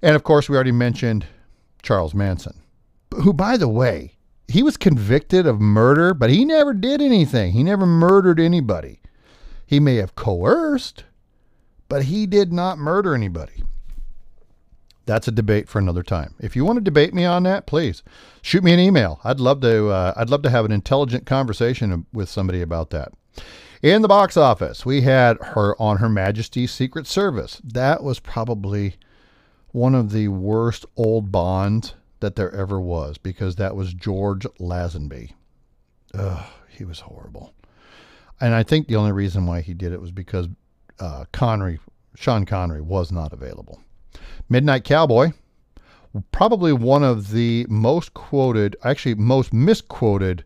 And 0.00 0.14
of 0.14 0.22
course, 0.22 0.48
we 0.48 0.54
already 0.54 0.70
mentioned 0.70 1.26
Charles 1.82 2.14
Manson, 2.14 2.62
who, 3.22 3.32
by 3.32 3.56
the 3.56 3.68
way, 3.68 4.14
he 4.46 4.62
was 4.62 4.76
convicted 4.76 5.44
of 5.44 5.60
murder, 5.60 6.14
but 6.14 6.30
he 6.30 6.44
never 6.44 6.72
did 6.72 7.02
anything. 7.02 7.52
He 7.52 7.64
never 7.64 7.84
murdered 7.84 8.38
anybody. 8.38 8.99
He 9.70 9.78
may 9.78 9.94
have 9.98 10.16
coerced, 10.16 11.04
but 11.88 12.06
he 12.06 12.26
did 12.26 12.52
not 12.52 12.76
murder 12.76 13.14
anybody. 13.14 13.62
That's 15.06 15.28
a 15.28 15.30
debate 15.30 15.68
for 15.68 15.78
another 15.78 16.02
time. 16.02 16.34
If 16.40 16.56
you 16.56 16.64
want 16.64 16.78
to 16.78 16.80
debate 16.80 17.14
me 17.14 17.24
on 17.24 17.44
that, 17.44 17.68
please 17.68 18.02
shoot 18.42 18.64
me 18.64 18.72
an 18.72 18.80
email. 18.80 19.20
I'd 19.22 19.38
love 19.38 19.60
to. 19.60 19.90
Uh, 19.90 20.12
I'd 20.16 20.28
love 20.28 20.42
to 20.42 20.50
have 20.50 20.64
an 20.64 20.72
intelligent 20.72 21.24
conversation 21.24 22.04
with 22.12 22.28
somebody 22.28 22.62
about 22.62 22.90
that. 22.90 23.12
In 23.80 24.02
the 24.02 24.08
box 24.08 24.36
office, 24.36 24.84
we 24.84 25.02
had 25.02 25.36
her 25.40 25.80
on 25.80 25.98
Her 25.98 26.08
Majesty's 26.08 26.72
Secret 26.72 27.06
Service. 27.06 27.60
That 27.62 28.02
was 28.02 28.18
probably 28.18 28.96
one 29.70 29.94
of 29.94 30.10
the 30.10 30.26
worst 30.26 30.84
old 30.96 31.30
Bonds 31.30 31.94
that 32.18 32.34
there 32.34 32.52
ever 32.52 32.80
was 32.80 33.18
because 33.18 33.54
that 33.54 33.76
was 33.76 33.94
George 33.94 34.48
Lazenby. 34.58 35.34
Ugh, 36.12 36.44
he 36.68 36.84
was 36.84 36.98
horrible. 36.98 37.54
And 38.40 38.54
I 38.54 38.62
think 38.62 38.88
the 38.88 38.96
only 38.96 39.12
reason 39.12 39.46
why 39.46 39.60
he 39.60 39.74
did 39.74 39.92
it 39.92 40.00
was 40.00 40.10
because 40.10 40.48
uh, 40.98 41.24
Connery, 41.32 41.78
Sean 42.14 42.46
Connery, 42.46 42.80
was 42.80 43.12
not 43.12 43.32
available. 43.32 43.80
Midnight 44.48 44.84
Cowboy, 44.84 45.32
probably 46.32 46.72
one 46.72 47.02
of 47.02 47.30
the 47.30 47.66
most 47.68 48.14
quoted, 48.14 48.76
actually 48.82 49.14
most 49.14 49.52
misquoted 49.52 50.44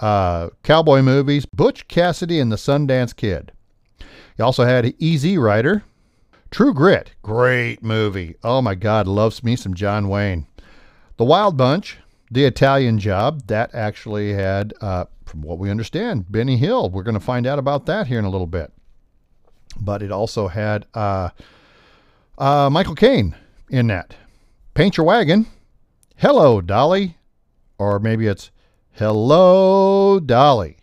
uh, 0.00 0.50
cowboy 0.62 1.02
movies. 1.02 1.46
Butch 1.46 1.88
Cassidy 1.88 2.38
and 2.38 2.50
the 2.50 2.56
Sundance 2.56 3.14
Kid. 3.14 3.52
He 4.36 4.42
also 4.42 4.64
had 4.64 4.94
Easy 4.98 5.36
Rider, 5.36 5.82
True 6.50 6.74
Grit, 6.74 7.12
great 7.22 7.82
movie. 7.82 8.36
Oh 8.42 8.62
my 8.62 8.74
God, 8.74 9.06
loves 9.06 9.44
me 9.44 9.56
some 9.56 9.74
John 9.74 10.08
Wayne. 10.08 10.46
The 11.16 11.24
Wild 11.24 11.56
Bunch, 11.56 11.98
The 12.30 12.44
Italian 12.44 12.98
Job, 12.98 13.46
that 13.48 13.74
actually 13.74 14.34
had, 14.34 14.72
uh, 14.80 15.06
from 15.26 15.42
what 15.42 15.58
we 15.58 15.70
understand, 15.70 16.30
Benny 16.30 16.56
Hill. 16.56 16.88
We're 16.88 17.02
going 17.02 17.14
to 17.14 17.20
find 17.20 17.46
out 17.46 17.58
about 17.58 17.86
that 17.86 18.06
here 18.06 18.20
in 18.20 18.24
a 18.24 18.30
little 18.30 18.46
bit. 18.46 18.72
But 19.80 20.02
it 20.02 20.12
also 20.12 20.48
had 20.48 20.86
uh, 20.94 21.30
uh, 22.38 22.70
Michael 22.70 22.94
Caine 22.94 23.34
in 23.68 23.88
that. 23.88 24.14
Paint 24.74 24.96
Your 24.96 25.06
Wagon, 25.06 25.46
Hello, 26.16 26.60
Dolly. 26.60 27.16
Or 27.78 27.98
maybe 27.98 28.26
it's 28.26 28.50
Hello, 28.92 30.20
Dolly. 30.20 30.76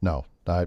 No. 0.00 0.24
I, 0.46 0.66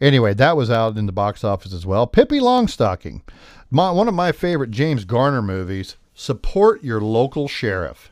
anyway, 0.00 0.34
that 0.34 0.56
was 0.56 0.70
out 0.70 0.98
in 0.98 1.06
the 1.06 1.12
box 1.12 1.44
office 1.44 1.72
as 1.72 1.86
well. 1.86 2.06
Pippi 2.06 2.40
Longstocking. 2.40 3.22
My, 3.70 3.90
one 3.90 4.08
of 4.08 4.14
my 4.14 4.32
favorite 4.32 4.70
James 4.70 5.04
Garner 5.04 5.42
movies. 5.42 5.96
Support 6.12 6.84
your 6.84 7.00
local 7.00 7.48
sheriff 7.48 8.09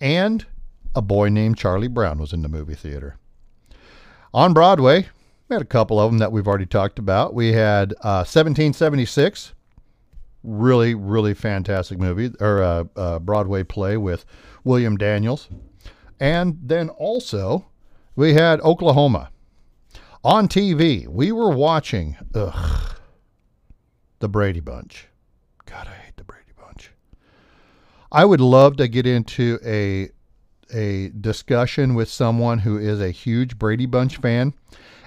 and 0.00 0.46
a 0.94 1.02
boy 1.02 1.28
named 1.28 1.56
Charlie 1.56 1.88
Brown 1.88 2.18
was 2.18 2.32
in 2.32 2.42
the 2.42 2.48
movie 2.48 2.74
theater. 2.74 3.18
On 4.32 4.52
Broadway, 4.52 5.08
we 5.48 5.54
had 5.54 5.62
a 5.62 5.66
couple 5.66 6.00
of 6.00 6.10
them 6.10 6.18
that 6.18 6.32
we've 6.32 6.48
already 6.48 6.66
talked 6.66 6.98
about. 6.98 7.34
We 7.34 7.52
had 7.52 7.92
uh, 8.02 8.24
1776, 8.24 9.52
really, 10.42 10.94
really 10.94 11.34
fantastic 11.34 11.98
movie, 11.98 12.32
or 12.40 12.60
a 12.62 12.66
uh, 12.66 12.84
uh, 12.96 13.18
Broadway 13.18 13.62
play 13.62 13.96
with 13.96 14.24
William 14.64 14.96
Daniels. 14.96 15.48
And 16.18 16.58
then 16.62 16.88
also, 16.88 17.66
we 18.16 18.34
had 18.34 18.60
Oklahoma. 18.62 19.30
On 20.24 20.48
TV, 20.48 21.06
we 21.06 21.30
were 21.30 21.50
watching 21.50 22.16
ugh, 22.34 22.96
The 24.18 24.28
Brady 24.28 24.60
Bunch. 24.60 25.06
God, 25.66 25.88
I 28.10 28.24
would 28.24 28.40
love 28.40 28.76
to 28.76 28.88
get 28.88 29.06
into 29.06 29.58
a 29.64 30.10
a 30.74 31.10
discussion 31.10 31.94
with 31.94 32.08
someone 32.08 32.58
who 32.58 32.76
is 32.76 33.00
a 33.00 33.10
huge 33.10 33.56
Brady 33.56 33.86
Bunch 33.86 34.16
fan 34.16 34.52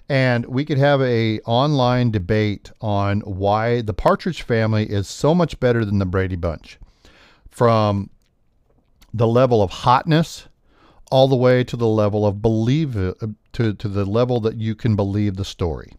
and 0.08 0.46
we 0.48 0.66
could 0.66 0.78
have 0.78 1.02
a 1.02 1.40
online 1.42 2.12
debate 2.12 2.72
on 2.82 3.22
why 3.22 3.82
the 3.82 3.94
Partridge 3.94 4.42
family 4.42 4.90
is 4.90 5.08
so 5.08 5.36
much 5.36 5.60
better 5.60 5.86
than 5.86 6.00
the 6.00 6.06
Brady 6.06 6.36
Bunch 6.36 6.80
from 7.50 8.10
the 9.14 9.28
level 9.28 9.62
of 9.62 9.70
hotness 9.70 10.48
all 11.12 11.28
the 11.28 11.36
way 11.36 11.64
to 11.64 11.76
the 11.76 11.88
level 11.88 12.26
of 12.26 12.42
believe 12.42 12.94
to, 12.94 13.74
to 13.74 13.88
the 13.88 14.06
level 14.06 14.40
that 14.40 14.56
you 14.56 14.76
can 14.76 14.96
believe 14.96 15.36
the 15.36 15.46
story. 15.46 15.92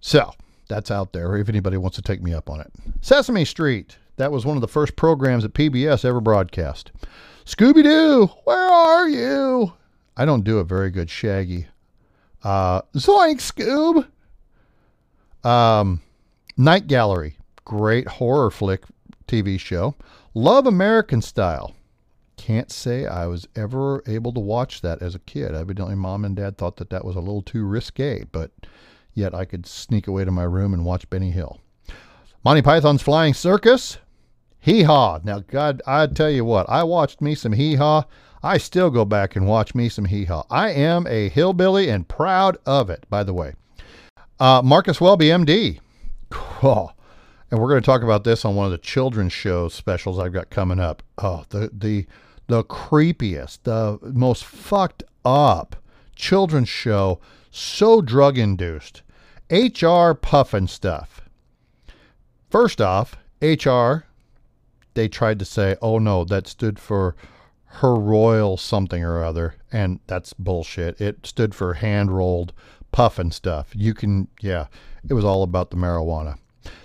So 0.00 0.32
that's 0.68 0.90
out 0.90 1.12
there 1.12 1.36
if 1.36 1.48
anybody 1.48 1.76
wants 1.76 1.96
to 1.96 2.02
take 2.02 2.22
me 2.22 2.32
up 2.34 2.48
on 2.48 2.60
it. 2.60 2.72
Sesame 3.00 3.44
Street 3.44 3.96
that 4.20 4.30
was 4.30 4.44
one 4.44 4.56
of 4.56 4.60
the 4.60 4.68
first 4.68 4.96
programs 4.96 5.42
that 5.42 5.54
PBS 5.54 6.04
ever 6.04 6.20
broadcast. 6.20 6.92
Scooby 7.46 7.82
Doo, 7.82 8.26
where 8.44 8.58
are 8.58 9.08
you? 9.08 9.72
I 10.14 10.26
don't 10.26 10.44
do 10.44 10.58
a 10.58 10.64
very 10.64 10.90
good 10.90 11.08
Shaggy. 11.08 11.66
Uh, 12.44 12.82
Zoink 12.94 13.40
Scoob. 13.40 14.06
Um, 15.48 16.02
Night 16.58 16.86
Gallery, 16.86 17.38
great 17.64 18.06
horror 18.06 18.50
flick 18.50 18.84
TV 19.26 19.58
show. 19.58 19.94
Love 20.34 20.66
American 20.66 21.22
Style. 21.22 21.74
Can't 22.36 22.70
say 22.70 23.06
I 23.06 23.26
was 23.26 23.48
ever 23.56 24.02
able 24.06 24.34
to 24.34 24.40
watch 24.40 24.82
that 24.82 25.00
as 25.00 25.14
a 25.14 25.20
kid. 25.20 25.54
Evidently, 25.54 25.94
mom 25.94 26.26
and 26.26 26.36
dad 26.36 26.58
thought 26.58 26.76
that 26.76 26.90
that 26.90 27.06
was 27.06 27.16
a 27.16 27.20
little 27.20 27.42
too 27.42 27.64
risque, 27.64 28.24
but 28.30 28.50
yet 29.14 29.34
I 29.34 29.46
could 29.46 29.66
sneak 29.66 30.06
away 30.06 30.26
to 30.26 30.30
my 30.30 30.44
room 30.44 30.74
and 30.74 30.84
watch 30.84 31.08
Benny 31.08 31.30
Hill. 31.30 31.58
Monty 32.44 32.60
Python's 32.62 33.02
Flying 33.02 33.34
Circus, 33.34 33.98
Hee 34.60 34.82
Haw. 34.82 35.20
Now, 35.24 35.40
God, 35.40 35.82
I 35.86 36.06
tell 36.06 36.30
you 36.30 36.44
what, 36.44 36.68
I 36.68 36.82
watched 36.84 37.20
me 37.20 37.34
some 37.34 37.52
Hee 37.52 37.76
Haw. 37.76 38.04
I 38.42 38.58
still 38.58 38.90
go 38.90 39.04
back 39.04 39.36
and 39.36 39.46
watch 39.46 39.74
me 39.74 39.88
some 39.88 40.06
Hee 40.06 40.24
Haw. 40.24 40.44
I 40.50 40.70
am 40.70 41.06
a 41.06 41.28
hillbilly 41.28 41.88
and 41.88 42.06
proud 42.06 42.58
of 42.66 42.90
it, 42.90 43.04
by 43.10 43.24
the 43.24 43.34
way. 43.34 43.54
Uh, 44.38 44.62
Marcus 44.64 45.00
Welby, 45.00 45.26
MD. 45.26 45.80
Oh, 46.62 46.90
and 47.50 47.58
we're 47.58 47.70
going 47.70 47.80
to 47.80 47.86
talk 47.86 48.02
about 48.02 48.22
this 48.22 48.44
on 48.44 48.54
one 48.54 48.66
of 48.66 48.72
the 48.72 48.78
children's 48.78 49.32
show 49.32 49.68
specials 49.68 50.18
I've 50.18 50.34
got 50.34 50.50
coming 50.50 50.78
up. 50.78 51.02
Oh, 51.16 51.44
the 51.48 51.70
the 51.72 52.06
the 52.48 52.62
creepiest, 52.64 53.60
the 53.62 53.98
most 54.02 54.44
fucked 54.44 55.02
up 55.24 55.76
children's 56.14 56.68
show, 56.68 57.18
so 57.50 58.00
drug 58.00 58.36
induced. 58.36 59.02
HR 59.50 60.12
Pufnstuf. 60.12 61.06
First 62.50 62.80
off, 62.80 63.16
HR 63.40 64.04
they 64.94 65.08
tried 65.08 65.38
to 65.38 65.44
say, 65.44 65.76
oh 65.80 65.98
no, 65.98 66.24
that 66.24 66.46
stood 66.46 66.78
for 66.78 67.16
her 67.64 67.94
royal 67.94 68.56
something 68.56 69.04
or 69.04 69.22
other, 69.22 69.54
and 69.70 70.00
that's 70.06 70.32
bullshit. 70.32 71.00
It 71.00 71.26
stood 71.26 71.54
for 71.54 71.74
hand 71.74 72.10
rolled 72.16 72.52
puff 72.92 73.18
and 73.18 73.32
stuff. 73.32 73.70
You 73.74 73.94
can, 73.94 74.28
yeah, 74.40 74.66
it 75.08 75.14
was 75.14 75.24
all 75.24 75.42
about 75.42 75.70
the 75.70 75.76
marijuana. 75.76 76.38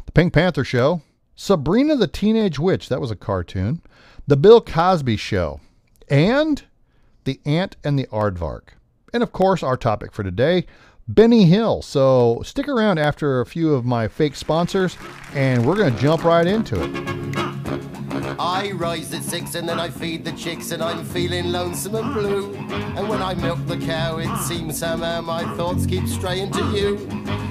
The 0.05 0.11
Pink 0.11 0.33
Panther 0.33 0.63
Show, 0.63 1.01
Sabrina 1.35 1.95
the 1.95 2.07
Teenage 2.07 2.59
Witch, 2.59 2.89
that 2.89 3.01
was 3.01 3.11
a 3.11 3.15
cartoon. 3.15 3.81
The 4.27 4.37
Bill 4.37 4.61
Cosby 4.61 5.17
Show, 5.17 5.59
and 6.09 6.63
The 7.23 7.39
Ant 7.45 7.75
and 7.83 7.97
the 7.97 8.07
Aardvark. 8.07 8.69
And 9.13 9.23
of 9.23 9.31
course, 9.31 9.63
our 9.63 9.77
topic 9.77 10.11
for 10.11 10.23
today, 10.23 10.65
Benny 11.07 11.45
Hill. 11.45 11.81
So 11.81 12.41
stick 12.43 12.67
around 12.67 12.99
after 12.99 13.41
a 13.41 13.45
few 13.45 13.73
of 13.73 13.85
my 13.85 14.07
fake 14.07 14.35
sponsors, 14.35 14.97
and 15.33 15.65
we're 15.65 15.75
going 15.75 15.93
to 15.93 16.01
jump 16.01 16.23
right 16.23 16.47
into 16.47 16.75
it. 16.81 17.44
I 18.39 18.71
rise 18.71 19.13
at 19.13 19.23
six 19.23 19.55
and 19.55 19.67
then 19.67 19.79
I 19.79 19.89
feed 19.89 20.25
the 20.25 20.31
chicks 20.33 20.71
and 20.71 20.83
I'm 20.83 21.05
feeling 21.05 21.51
lonesome 21.51 21.95
and 21.95 22.13
blue. 22.13 22.53
And 22.97 23.07
when 23.07 23.21
I 23.21 23.33
milk 23.33 23.59
the 23.67 23.77
cow, 23.77 24.17
it 24.17 24.37
seems 24.39 24.77
somehow 24.77 25.21
my 25.21 25.43
thoughts 25.55 25.85
keep 25.85 26.07
straying 26.07 26.51
to 26.51 26.63
you. 26.71 26.97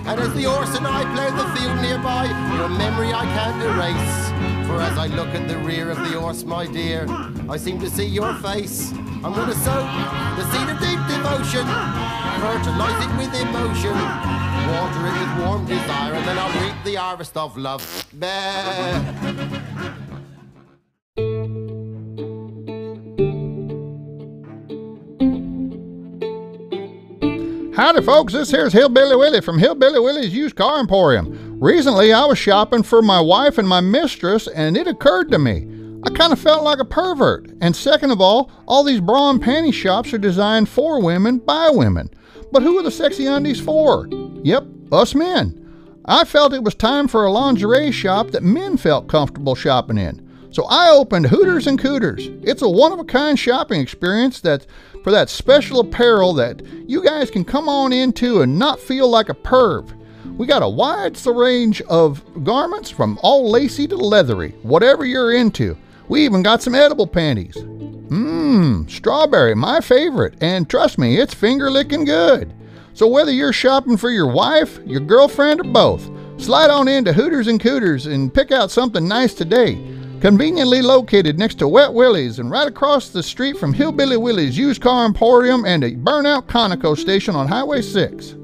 And 0.06 0.20
as 0.20 0.34
the 0.34 0.44
horse 0.44 0.76
and 0.76 0.86
I 0.86 1.02
plough 1.14 1.36
the 1.36 1.58
field 1.58 1.80
nearby, 1.80 2.26
your 2.56 2.68
memory 2.68 3.12
I 3.12 3.24
can't 3.24 3.62
erase. 3.62 4.68
For 4.68 4.80
as 4.80 4.98
I 4.98 5.06
look 5.06 5.28
at 5.28 5.48
the 5.48 5.58
rear 5.58 5.90
of 5.90 5.98
the 5.98 6.20
horse, 6.20 6.44
my 6.44 6.66
dear, 6.66 7.06
I 7.48 7.56
seem 7.56 7.80
to 7.80 7.88
see 7.88 8.06
your 8.06 8.34
face. 8.34 8.92
I'm 8.92 9.32
gonna 9.32 9.54
sow 9.54 9.82
the 10.36 10.44
seed 10.52 10.68
of 10.68 10.78
deep 10.80 11.00
devotion, 11.08 11.66
fertilize 12.44 13.00
it 13.04 13.12
with 13.16 13.32
emotion, 13.40 13.96
water 14.68 15.06
it 15.06 15.16
with 15.20 15.46
warm 15.46 15.64
desire, 15.66 16.12
and 16.12 16.26
then 16.26 16.38
I'll 16.38 16.62
reap 16.62 16.84
the 16.84 16.96
harvest 16.96 17.36
of 17.36 17.56
love. 17.56 18.06
Bah. 18.12 19.93
Howdy, 27.76 28.02
folks. 28.02 28.32
This 28.32 28.52
here's 28.52 28.72
Hillbilly 28.72 29.16
Willie 29.16 29.40
from 29.40 29.58
Hillbilly 29.58 29.98
Willie's 29.98 30.32
Used 30.32 30.54
Car 30.54 30.78
Emporium. 30.78 31.58
Recently, 31.60 32.12
I 32.12 32.24
was 32.24 32.38
shopping 32.38 32.84
for 32.84 33.02
my 33.02 33.20
wife 33.20 33.58
and 33.58 33.66
my 33.66 33.80
mistress, 33.80 34.46
and 34.46 34.76
it 34.76 34.86
occurred 34.86 35.32
to 35.32 35.40
me 35.40 35.66
I 36.04 36.10
kind 36.10 36.32
of 36.32 36.38
felt 36.38 36.62
like 36.62 36.78
a 36.78 36.84
pervert. 36.84 37.50
And 37.60 37.74
second 37.74 38.12
of 38.12 38.20
all, 38.20 38.48
all 38.66 38.84
these 38.84 39.00
bra 39.00 39.28
and 39.30 39.42
panty 39.42 39.74
shops 39.74 40.14
are 40.14 40.18
designed 40.18 40.68
for 40.68 41.02
women 41.02 41.38
by 41.38 41.68
women. 41.68 42.10
But 42.52 42.62
who 42.62 42.78
are 42.78 42.82
the 42.84 42.92
sexy 42.92 43.26
undies 43.26 43.58
for? 43.58 44.06
Yep, 44.44 44.66
us 44.92 45.16
men. 45.16 45.60
I 46.04 46.24
felt 46.24 46.54
it 46.54 46.62
was 46.62 46.76
time 46.76 47.08
for 47.08 47.24
a 47.24 47.32
lingerie 47.32 47.90
shop 47.90 48.30
that 48.30 48.44
men 48.44 48.76
felt 48.76 49.08
comfortable 49.08 49.56
shopping 49.56 49.98
in. 49.98 50.24
So 50.52 50.64
I 50.66 50.90
opened 50.90 51.26
Hooters 51.26 51.66
and 51.66 51.80
Cooters. 51.80 52.28
It's 52.44 52.62
a 52.62 52.68
one 52.68 52.92
of 52.92 53.00
a 53.00 53.04
kind 53.04 53.36
shopping 53.36 53.80
experience 53.80 54.40
that 54.42 54.64
for 55.04 55.10
that 55.10 55.28
special 55.28 55.80
apparel 55.80 56.32
that 56.32 56.62
you 56.88 57.04
guys 57.04 57.30
can 57.30 57.44
come 57.44 57.68
on 57.68 57.92
into 57.92 58.40
and 58.40 58.58
not 58.58 58.80
feel 58.80 59.08
like 59.08 59.28
a 59.28 59.34
perv. 59.34 59.92
We 60.38 60.46
got 60.46 60.62
a 60.62 60.68
wide 60.68 61.18
range 61.26 61.82
of 61.82 62.24
garments 62.42 62.88
from 62.88 63.18
all 63.22 63.50
lacy 63.50 63.86
to 63.86 63.96
leathery, 63.96 64.52
whatever 64.62 65.04
you're 65.04 65.34
into. 65.34 65.76
We 66.08 66.24
even 66.24 66.42
got 66.42 66.62
some 66.62 66.74
edible 66.74 67.06
panties. 67.06 67.54
Mmm, 67.54 68.90
strawberry, 68.90 69.54
my 69.54 69.80
favorite, 69.80 70.36
and 70.40 70.68
trust 70.68 70.98
me, 70.98 71.18
it's 71.18 71.34
finger 71.34 71.70
licking 71.70 72.06
good. 72.06 72.54
So 72.94 73.06
whether 73.06 73.30
you're 73.30 73.52
shopping 73.52 73.98
for 73.98 74.10
your 74.10 74.32
wife, 74.32 74.78
your 74.86 75.00
girlfriend, 75.00 75.60
or 75.60 75.64
both, 75.64 76.08
slide 76.40 76.70
on 76.70 76.88
into 76.88 77.12
Hooters 77.12 77.46
and 77.46 77.60
Cooters 77.60 78.06
and 78.06 78.32
pick 78.32 78.52
out 78.52 78.70
something 78.70 79.06
nice 79.06 79.34
today. 79.34 79.74
Conveniently 80.24 80.80
located 80.80 81.38
next 81.38 81.56
to 81.56 81.68
Wet 81.68 81.92
Willie's 81.92 82.38
and 82.38 82.50
right 82.50 82.66
across 82.66 83.10
the 83.10 83.22
street 83.22 83.58
from 83.58 83.74
Hillbilly 83.74 84.16
Willie's 84.16 84.56
Used 84.56 84.80
Car 84.80 85.04
Emporium 85.04 85.66
and 85.66 85.84
a 85.84 85.90
burnout 85.90 86.46
Conoco 86.46 86.96
station 86.96 87.36
on 87.36 87.46
Highway 87.46 87.82
6. 87.82 88.34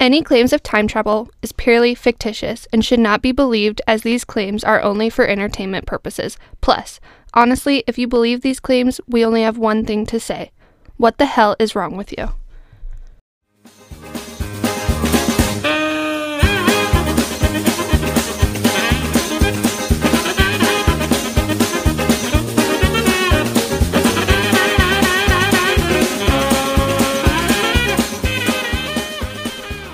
Any 0.00 0.20
claims 0.24 0.52
of 0.52 0.64
time 0.64 0.88
travel 0.88 1.30
is 1.42 1.52
purely 1.52 1.94
fictitious 1.94 2.66
and 2.72 2.84
should 2.84 2.98
not 2.98 3.22
be 3.22 3.30
believed 3.30 3.80
as 3.86 4.02
these 4.02 4.24
claims 4.24 4.64
are 4.64 4.82
only 4.82 5.08
for 5.08 5.24
entertainment 5.24 5.86
purposes. 5.86 6.36
Plus, 6.60 6.98
honestly, 7.34 7.84
if 7.86 7.96
you 7.98 8.08
believe 8.08 8.40
these 8.40 8.58
claims, 8.58 9.00
we 9.06 9.24
only 9.24 9.42
have 9.42 9.58
one 9.58 9.84
thing 9.84 10.04
to 10.06 10.18
say. 10.18 10.50
What 10.96 11.18
the 11.18 11.26
hell 11.26 11.54
is 11.60 11.76
wrong 11.76 11.96
with 11.96 12.10
you? 12.18 12.32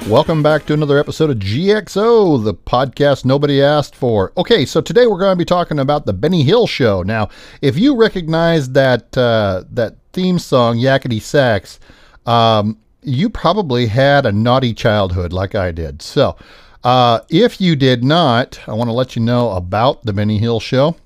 Welcome 0.09 0.43
back 0.43 0.67
to 0.67 0.75
another 0.75 0.99
episode 0.99 1.31
of 1.31 1.39
GXO, 1.39 2.43
the 2.43 2.55
podcast 2.55 3.25
nobody 3.25 3.63
asked 3.63 3.95
for. 3.95 4.33
Okay, 4.37 4.67
so 4.67 4.81
today 4.81 5.07
we're 5.07 5.19
going 5.19 5.33
to 5.33 5.37
be 5.37 5.45
talking 5.45 5.79
about 5.79 6.07
the 6.07 6.13
Benny 6.13 6.43
Hill 6.43 6.67
Show. 6.67 7.03
Now, 7.03 7.29
if 7.63 7.79
you 7.79 7.97
recognize 7.97 8.71
that 8.71 9.17
uh, 9.17 9.63
that 9.71 9.97
theme 10.13 10.41
song, 10.41 10.77
Yakety 10.77 11.23
Sax, 11.23 11.79
um, 12.27 12.79
you 13.03 13.31
probably 13.31 13.87
had 13.87 14.27
a 14.27 14.33
naughty 14.33 14.75
childhood 14.75 15.33
like 15.33 15.55
I 15.55 15.71
did. 15.71 16.03
So, 16.03 16.37
uh, 16.83 17.21
if 17.31 17.61
you 17.61 17.77
did 17.77 18.03
not, 18.03 18.59
I 18.67 18.75
want 18.75 18.89
to 18.89 18.95
let 18.95 19.15
you 19.15 19.23
know 19.23 19.53
about 19.53 20.05
the 20.05 20.13
Benny 20.13 20.39
Hill 20.39 20.59
Show 20.59 20.97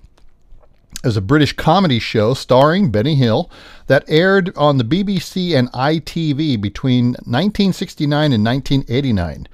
is 1.07 1.17
a 1.17 1.23
British 1.23 1.53
comedy 1.53 2.01
show 2.01 2.35
starring 2.35 2.91
Benny 2.91 3.15
Hill 3.15 3.49
that 3.87 4.05
aired 4.09 4.55
on 4.57 4.77
the 4.77 4.85
BBC 4.85 5.57
and 5.57 5.71
ITV 5.73 6.61
between 6.61 7.13
1969 7.25 8.33
and 8.33 8.45
1989. 8.45 9.47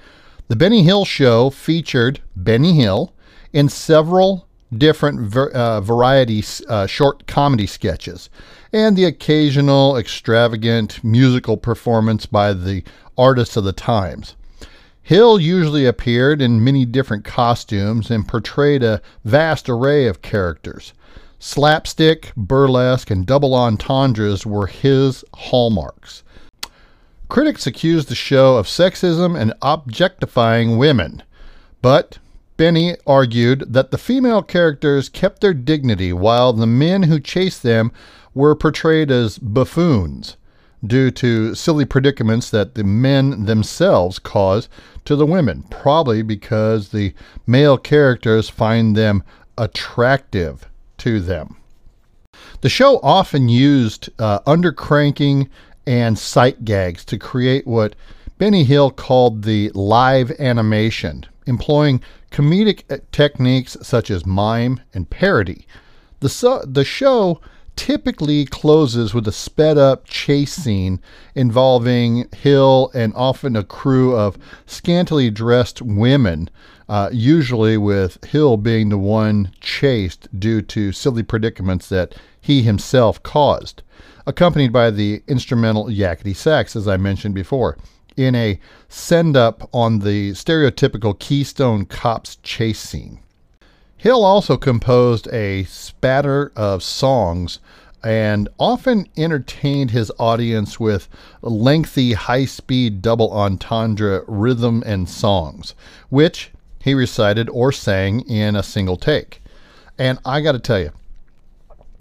The 0.47 0.55
Benny 0.55 0.83
Hill 0.83 1.05
Show 1.05 1.51
featured 1.51 2.21
Benny 2.35 2.73
Hill 2.73 3.13
in 3.53 3.69
several 3.69 4.47
different 4.75 5.19
ver- 5.21 5.51
uh, 5.51 5.79
variety 5.79 6.43
uh, 6.67 6.87
short 6.87 7.27
comedy 7.27 7.67
sketches 7.67 8.31
and 8.73 8.97
the 8.97 9.05
occasional 9.05 9.95
extravagant 9.95 11.03
musical 11.03 11.55
performance 11.55 12.25
by 12.25 12.53
the 12.53 12.83
artists 13.15 13.55
of 13.55 13.63
the 13.63 13.73
times. 13.73 14.35
Hill 15.03 15.39
usually 15.39 15.85
appeared 15.85 16.41
in 16.41 16.63
many 16.63 16.85
different 16.85 17.25
costumes 17.25 18.09
and 18.09 18.27
portrayed 18.27 18.81
a 18.81 19.01
vast 19.23 19.69
array 19.69 20.07
of 20.07 20.23
characters. 20.23 20.93
Slapstick, 21.45 22.31
burlesque, 22.37 23.11
and 23.11 23.25
double 23.25 23.53
entendres 23.53 24.45
were 24.45 24.67
his 24.67 25.25
hallmarks. 25.33 26.23
Critics 27.27 27.67
accused 27.67 28.07
the 28.07 28.15
show 28.15 28.55
of 28.55 28.65
sexism 28.65 29.37
and 29.37 29.53
objectifying 29.61 30.77
women, 30.77 31.21
but 31.81 32.17
Benny 32.55 32.95
argued 33.05 33.73
that 33.73 33.91
the 33.91 33.97
female 33.97 34.41
characters 34.41 35.09
kept 35.09 35.41
their 35.41 35.53
dignity 35.53 36.13
while 36.13 36.53
the 36.53 36.65
men 36.65 37.03
who 37.03 37.19
chased 37.19 37.61
them 37.61 37.91
were 38.33 38.55
portrayed 38.55 39.11
as 39.11 39.37
buffoons 39.37 40.37
due 40.87 41.11
to 41.11 41.55
silly 41.55 41.83
predicaments 41.83 42.49
that 42.51 42.75
the 42.75 42.85
men 42.85 43.47
themselves 43.47 44.17
cause 44.17 44.69
to 45.03 45.17
the 45.17 45.25
women, 45.25 45.63
probably 45.63 46.21
because 46.21 46.89
the 46.89 47.13
male 47.45 47.77
characters 47.77 48.47
find 48.47 48.95
them 48.95 49.21
attractive 49.57 50.69
to 51.03 51.19
them. 51.19 51.57
The 52.61 52.69
show 52.69 53.01
often 53.03 53.49
used 53.49 54.09
uh, 54.19 54.39
undercranking 54.47 55.49
and 55.85 56.17
sight 56.17 56.63
gags 56.63 57.03
to 57.05 57.17
create 57.17 57.67
what 57.67 57.93
Benny 58.37 58.63
Hill 58.63 58.89
called 58.89 59.43
the 59.43 59.69
live 59.73 60.31
animation, 60.39 61.25
employing 61.45 61.99
comedic 62.31 62.83
uh, 62.89 62.99
techniques 63.11 63.75
such 63.81 64.09
as 64.09 64.25
mime 64.25 64.79
and 64.93 65.09
parody. 65.09 65.67
The, 66.21 66.29
so- 66.29 66.63
the 66.65 66.85
show 66.85 67.41
typically 67.75 68.45
closes 68.45 69.13
with 69.13 69.27
a 69.27 69.33
sped 69.33 69.77
up 69.77 70.05
chase 70.05 70.53
scene 70.53 71.01
involving 71.35 72.29
Hill 72.33 72.91
and 72.93 73.13
often 73.13 73.57
a 73.57 73.63
crew 73.65 74.15
of 74.15 74.37
scantily 74.67 75.29
dressed 75.29 75.81
women 75.81 76.49
uh, 76.89 77.09
usually 77.11 77.77
with 77.77 78.23
Hill 78.25 78.57
being 78.57 78.89
the 78.89 78.97
one 78.97 79.51
chased 79.61 80.27
due 80.39 80.61
to 80.63 80.91
silly 80.91 81.23
predicaments 81.23 81.89
that 81.89 82.15
he 82.39 82.61
himself 82.61 83.21
caused, 83.23 83.81
accompanied 84.27 84.73
by 84.73 84.91
the 84.91 85.23
instrumental 85.27 85.85
yakety 85.85 86.35
sax, 86.35 86.75
as 86.75 86.87
I 86.87 86.97
mentioned 86.97 87.35
before, 87.35 87.77
in 88.15 88.35
a 88.35 88.59
send 88.89 89.35
up 89.35 89.69
on 89.73 89.99
the 89.99 90.31
stereotypical 90.31 91.17
Keystone 91.17 91.85
Cops 91.85 92.37
chase 92.43 92.79
scene. 92.79 93.19
Hill 93.97 94.25
also 94.25 94.57
composed 94.57 95.27
a 95.29 95.63
spatter 95.63 96.51
of 96.55 96.83
songs 96.83 97.59
and 98.03 98.49
often 98.59 99.07
entertained 99.15 99.91
his 99.91 100.11
audience 100.19 100.77
with 100.79 101.07
lengthy, 101.41 102.11
high 102.13 102.43
speed 102.45 103.01
double 103.01 103.31
entendre 103.31 104.23
rhythm 104.27 104.83
and 104.85 105.07
songs, 105.07 105.73
which 106.09 106.51
he 106.83 106.93
recited 106.93 107.49
or 107.49 107.71
sang 107.71 108.19
in 108.27 108.57
a 108.57 108.61
single 108.61 108.97
take. 108.97 109.41
And 109.97 110.19
I 110.25 110.41
got 110.41 110.51
to 110.51 110.59
tell 110.59 110.79
you, 110.79 110.91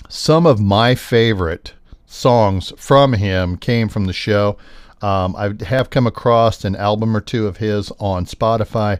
some 0.09 0.45
of 0.45 0.61
my 0.61 0.97
favorite 0.97 1.75
songs 2.05 2.73
from 2.77 3.13
him 3.13 3.57
came 3.57 3.89
from 3.89 4.07
the 4.07 4.13
show. 4.13 4.59
Um, 5.01 5.37
I 5.37 5.55
have 5.65 5.91
come 5.91 6.09
across 6.09 6.65
an 6.65 6.75
album 6.75 7.17
or 7.17 7.21
two 7.21 7.47
of 7.47 7.59
his 7.59 7.93
on 8.01 8.27
Spotify. 8.27 8.99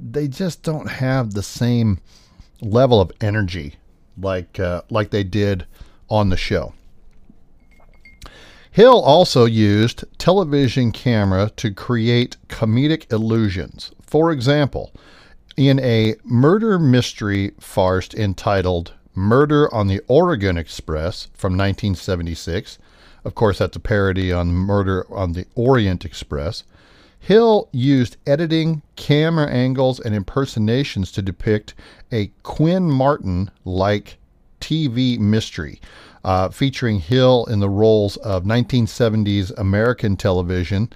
They 0.00 0.26
just 0.26 0.64
don't 0.64 0.90
have 0.90 1.32
the 1.32 1.44
same 1.44 2.00
level 2.60 3.00
of 3.00 3.12
energy 3.20 3.76
like 4.20 4.58
uh, 4.58 4.82
like 4.90 5.10
they 5.10 5.22
did 5.22 5.64
on 6.10 6.30
the 6.30 6.36
show. 6.36 6.74
Hill 8.72 9.00
also 9.00 9.44
used 9.44 10.04
television 10.18 10.90
camera 10.90 11.50
to 11.56 11.72
create 11.72 12.36
comedic 12.48 13.12
illusions. 13.12 13.92
For 14.08 14.32
example, 14.32 14.90
in 15.54 15.78
a 15.80 16.14
murder 16.24 16.78
mystery 16.78 17.52
farce 17.60 18.08
entitled 18.14 18.94
Murder 19.14 19.72
on 19.74 19.86
the 19.86 20.00
Oregon 20.08 20.56
Express 20.56 21.26
from 21.34 21.52
1976, 21.58 22.78
of 23.26 23.34
course, 23.34 23.58
that's 23.58 23.76
a 23.76 23.80
parody 23.80 24.32
on 24.32 24.48
Murder 24.48 25.04
on 25.12 25.34
the 25.34 25.44
Orient 25.54 26.06
Express. 26.06 26.64
Hill 27.20 27.68
used 27.70 28.16
editing, 28.26 28.80
camera 28.96 29.46
angles, 29.46 30.00
and 30.00 30.14
impersonations 30.14 31.12
to 31.12 31.20
depict 31.20 31.74
a 32.10 32.28
Quinn 32.42 32.90
Martin 32.90 33.50
like 33.66 34.16
TV 34.58 35.18
mystery, 35.18 35.82
uh, 36.24 36.48
featuring 36.48 37.00
Hill 37.00 37.44
in 37.50 37.60
the 37.60 37.68
roles 37.68 38.16
of 38.18 38.44
1970s 38.44 39.52
American 39.58 40.16
television 40.16 40.88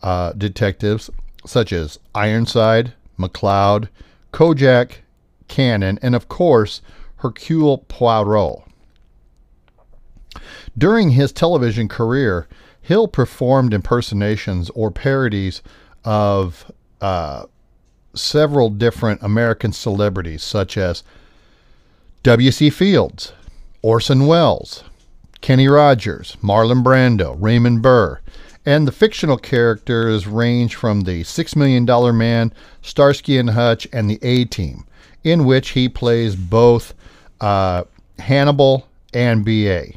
uh, 0.00 0.32
detectives 0.34 1.10
such 1.44 1.72
as 1.72 1.98
Ironside, 2.14 2.92
McCloud, 3.18 3.88
Kojak, 4.32 4.98
Cannon, 5.48 5.98
and 6.02 6.14
of 6.14 6.28
course, 6.28 6.80
Hercule 7.16 7.78
Poirot. 7.88 8.62
During 10.76 11.10
his 11.10 11.32
television 11.32 11.88
career, 11.88 12.48
Hill 12.80 13.06
performed 13.06 13.74
impersonations 13.74 14.70
or 14.70 14.90
parodies 14.90 15.62
of 16.04 16.70
uh, 17.00 17.44
several 18.14 18.70
different 18.70 19.22
American 19.22 19.72
celebrities, 19.72 20.42
such 20.42 20.76
as 20.76 21.02
W.C. 22.22 22.70
Fields, 22.70 23.32
Orson 23.82 24.26
Welles, 24.26 24.84
Kenny 25.40 25.68
Rogers, 25.68 26.36
Marlon 26.42 26.82
Brando, 26.82 27.36
Raymond 27.38 27.82
Burr, 27.82 28.20
and 28.64 28.86
the 28.86 28.92
fictional 28.92 29.36
characters 29.36 30.26
range 30.26 30.74
from 30.74 31.02
the 31.02 31.24
Six 31.24 31.56
Million 31.56 31.84
Dollar 31.84 32.12
Man, 32.12 32.52
Starsky 32.80 33.38
and 33.38 33.50
Hutch, 33.50 33.86
and 33.92 34.08
the 34.08 34.18
A 34.22 34.44
Team, 34.44 34.84
in 35.24 35.44
which 35.44 35.70
he 35.70 35.88
plays 35.88 36.36
both 36.36 36.94
uh, 37.40 37.84
Hannibal 38.18 38.86
and 39.12 39.44
B.A. 39.44 39.96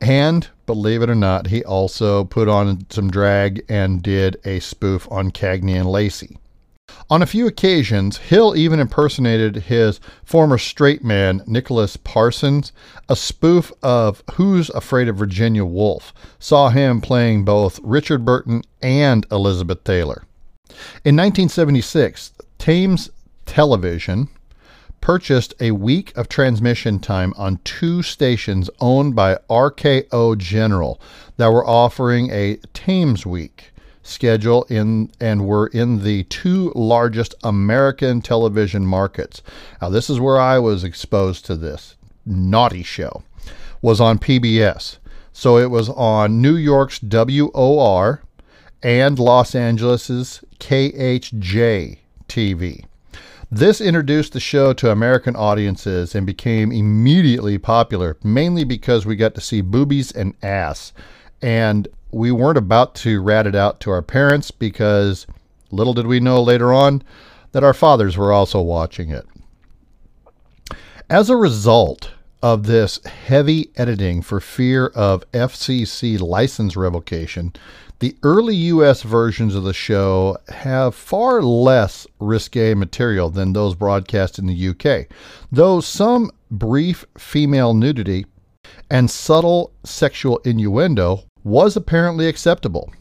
And 0.00 0.48
believe 0.66 1.02
it 1.02 1.10
or 1.10 1.14
not, 1.14 1.46
he 1.46 1.64
also 1.64 2.24
put 2.24 2.48
on 2.48 2.86
some 2.90 3.10
drag 3.10 3.64
and 3.68 4.02
did 4.02 4.38
a 4.44 4.60
spoof 4.60 5.10
on 5.10 5.30
Cagney 5.30 5.74
and 5.78 5.88
Lacey. 5.88 6.38
On 7.08 7.22
a 7.22 7.26
few 7.26 7.46
occasions, 7.46 8.16
Hill 8.16 8.56
even 8.56 8.80
impersonated 8.80 9.54
his 9.56 10.00
former 10.24 10.58
straight 10.58 11.04
man, 11.04 11.40
Nicholas 11.46 11.96
Parsons. 11.96 12.72
A 13.08 13.14
spoof 13.14 13.70
of 13.80 14.24
Who's 14.32 14.70
Afraid 14.70 15.06
of 15.06 15.16
Virginia 15.16 15.64
Woolf 15.64 16.12
saw 16.40 16.70
him 16.70 17.00
playing 17.00 17.44
both 17.44 17.78
Richard 17.84 18.24
Burton 18.24 18.62
and 18.82 19.24
Elizabeth 19.30 19.84
Taylor. 19.84 20.24
In 21.04 21.14
1976, 21.14 22.32
Thames 22.58 23.10
Television 23.44 24.28
purchased 25.00 25.54
a 25.60 25.70
week 25.70 26.12
of 26.16 26.28
transmission 26.28 26.98
time 26.98 27.32
on 27.36 27.60
two 27.62 28.02
stations 28.02 28.68
owned 28.80 29.14
by 29.14 29.38
RKO 29.48 30.36
General 30.36 31.00
that 31.36 31.52
were 31.52 31.64
offering 31.64 32.30
a 32.32 32.56
Thames 32.74 33.24
Week 33.24 33.70
schedule 34.06 34.64
in 34.68 35.10
and 35.20 35.46
were 35.46 35.66
in 35.68 36.02
the 36.02 36.24
two 36.24 36.72
largest 36.74 37.34
American 37.42 38.20
television 38.20 38.86
markets. 38.86 39.42
Now 39.80 39.88
this 39.88 40.08
is 40.08 40.20
where 40.20 40.38
I 40.38 40.58
was 40.58 40.84
exposed 40.84 41.44
to 41.46 41.56
this. 41.56 41.96
Naughty 42.24 42.82
Show 42.82 43.22
was 43.82 44.00
on 44.00 44.18
PBS. 44.18 44.98
So 45.32 45.58
it 45.58 45.70
was 45.70 45.88
on 45.90 46.40
New 46.40 46.56
York's 46.56 46.98
WOR 46.98 48.22
and 48.82 49.18
Los 49.18 49.54
Angeles's 49.54 50.42
KHJ 50.58 51.98
TV. 52.28 52.84
This 53.50 53.80
introduced 53.80 54.32
the 54.32 54.40
show 54.40 54.72
to 54.72 54.90
American 54.90 55.36
audiences 55.36 56.14
and 56.14 56.26
became 56.26 56.72
immediately 56.72 57.58
popular, 57.58 58.16
mainly 58.24 58.64
because 58.64 59.06
we 59.06 59.14
got 59.14 59.34
to 59.36 59.40
see 59.40 59.60
boobies 59.60 60.10
and 60.10 60.34
ass. 60.42 60.92
And 61.40 61.86
we 62.16 62.32
weren't 62.32 62.56
about 62.56 62.94
to 62.94 63.20
rat 63.20 63.46
it 63.46 63.54
out 63.54 63.78
to 63.78 63.90
our 63.90 64.00
parents 64.00 64.50
because 64.50 65.26
little 65.70 65.92
did 65.92 66.06
we 66.06 66.18
know 66.18 66.42
later 66.42 66.72
on 66.72 67.02
that 67.52 67.62
our 67.62 67.74
fathers 67.74 68.16
were 68.16 68.32
also 68.32 68.60
watching 68.60 69.10
it. 69.10 69.26
As 71.10 71.28
a 71.28 71.36
result 71.36 72.12
of 72.42 72.64
this 72.64 73.04
heavy 73.04 73.70
editing 73.76 74.22
for 74.22 74.40
fear 74.40 74.86
of 74.88 75.30
FCC 75.32 76.18
license 76.18 76.74
revocation, 76.74 77.52
the 77.98 78.16
early 78.22 78.56
US 78.56 79.02
versions 79.02 79.54
of 79.54 79.64
the 79.64 79.74
show 79.74 80.38
have 80.48 80.94
far 80.94 81.42
less 81.42 82.06
risque 82.18 82.72
material 82.72 83.28
than 83.28 83.52
those 83.52 83.74
broadcast 83.74 84.38
in 84.38 84.46
the 84.46 84.68
UK, 84.68 85.06
though 85.52 85.80
some 85.80 86.30
brief 86.50 87.04
female 87.18 87.74
nudity 87.74 88.24
and 88.90 89.10
subtle 89.10 89.70
sexual 89.84 90.38
innuendo 90.44 91.22
was 91.46 91.76
apparently 91.76 92.26
acceptable. 92.26 92.92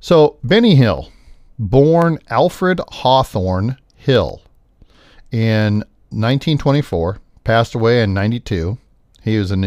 So, 0.00 0.38
Benny 0.42 0.76
Hill, 0.76 1.12
born 1.58 2.18
Alfred 2.30 2.80
Hawthorne 2.88 3.76
Hill 3.94 4.40
in 5.30 5.80
1924, 6.08 7.18
passed 7.44 7.74
away 7.74 8.02
in 8.02 8.14
92. 8.14 8.78
He 9.20 9.38
was 9.38 9.50
an 9.50 9.62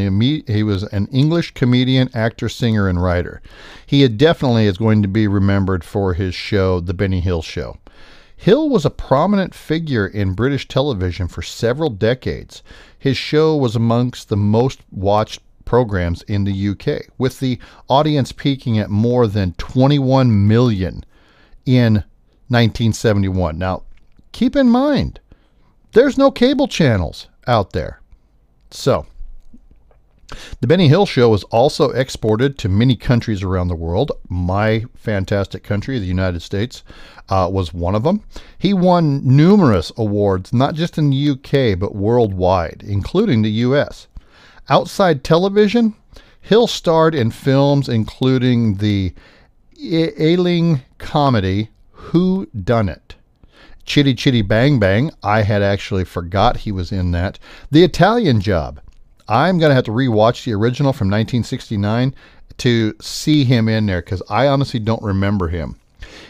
he 0.48 0.64
was 0.64 0.84
an 0.84 1.08
English 1.12 1.54
comedian, 1.54 2.10
actor, 2.16 2.50
singer, 2.50 2.88
and 2.88 3.04
writer. 3.04 3.44
He 3.86 4.08
definitely 4.08 4.66
is 4.66 4.80
going 4.80 5.04
to 5.04 5.08
be 5.08 5.28
remembered 5.28 5.84
for 5.84 6.16
his 6.16 6.34
show, 6.34 6.80
The 6.80 6.96
Benny 6.96 7.20
Hill 7.20 7.44
Show. 7.44 7.78
Hill 8.36 8.70
was 8.70 8.86
a 8.86 8.90
prominent 8.90 9.54
figure 9.54 10.08
in 10.08 10.34
British 10.34 10.68
television 10.68 11.28
for 11.28 11.44
several 11.44 11.92
decades. 11.92 12.64
His 12.98 13.18
show 13.18 13.56
was 13.56 13.76
amongst 13.76 14.30
the 14.30 14.38
most 14.38 14.80
watched 14.90 15.42
programs 15.70 16.24
in 16.24 16.46
the 16.46 16.70
UK, 16.70 17.06
with 17.20 17.40
the 17.40 17.60
audience 17.88 18.32
peaking 18.32 18.80
at 18.80 18.90
more 18.90 19.28
than 19.28 19.54
21 19.60 20.48
million 20.48 21.06
in 21.64 21.94
1971. 22.48 23.56
Now, 23.56 23.84
keep 24.32 24.56
in 24.56 24.68
mind, 24.68 25.20
there's 25.92 26.18
no 26.18 26.32
cable 26.32 26.68
channels 26.68 27.28
out 27.46 27.74
there. 27.74 28.02
So, 28.72 29.06
the 30.60 30.66
Benny 30.66 30.88
Hill 30.88 31.06
Show 31.06 31.30
was 31.30 31.44
also 31.46 31.92
exported 31.92 32.58
to 32.58 32.68
many 32.68 32.96
countries 32.96 33.44
around 33.44 33.68
the 33.68 33.76
world. 33.76 34.12
My 34.28 34.86
fantastic 34.96 35.64
country, 35.64 36.00
the 36.00 36.08
United 36.08 36.42
States, 36.42 36.82
uh, 37.30 37.48
was 37.52 37.76
one 37.76 37.94
of 37.94 38.02
them. 38.02 38.24
He 38.58 38.74
won 38.74 39.22
numerous 39.24 39.92
awards, 39.98 40.52
not 40.52 40.74
just 40.74 40.98
in 40.98 41.12
the 41.12 41.30
UK, 41.30 41.78
but 41.78 41.96
worldwide, 41.96 42.84
including 42.84 43.44
the 43.44 43.52
US. 43.68 44.08
Outside 44.70 45.24
television, 45.24 45.96
Hill 46.42 46.68
starred 46.68 47.16
in 47.16 47.32
films 47.32 47.90
including 47.90 48.76
the 48.76 49.14
Ealing 49.82 50.82
comedy 51.00 51.70
Who 51.92 52.48
Done 52.48 52.90
It? 52.90 53.16
Chitty 53.86 54.14
Chitty 54.14 54.44
Bang 54.44 54.78
Bang, 54.78 55.10
I 55.24 55.42
had 55.42 55.64
actually 55.64 56.06
forgot 56.06 56.58
he 56.58 56.72
was 56.72 56.92
in 56.92 57.12
that. 57.12 57.40
The 57.72 57.84
Italian 57.84 58.42
Job. 58.42 58.80
I'm 59.28 59.58
going 59.58 59.70
to 59.70 59.76
have 59.76 59.86
to 59.86 59.92
rewatch 59.92 60.44
the 60.44 60.54
original 60.54 60.94
from 60.94 61.08
1969 61.08 62.14
to 62.58 62.96
see 63.02 63.44
him 63.44 63.68
in 63.68 63.88
there 63.88 64.02
because 64.02 64.22
I 64.30 64.48
honestly 64.48 64.80
don't 64.80 65.02
remember 65.02 65.48
him. 65.48 65.80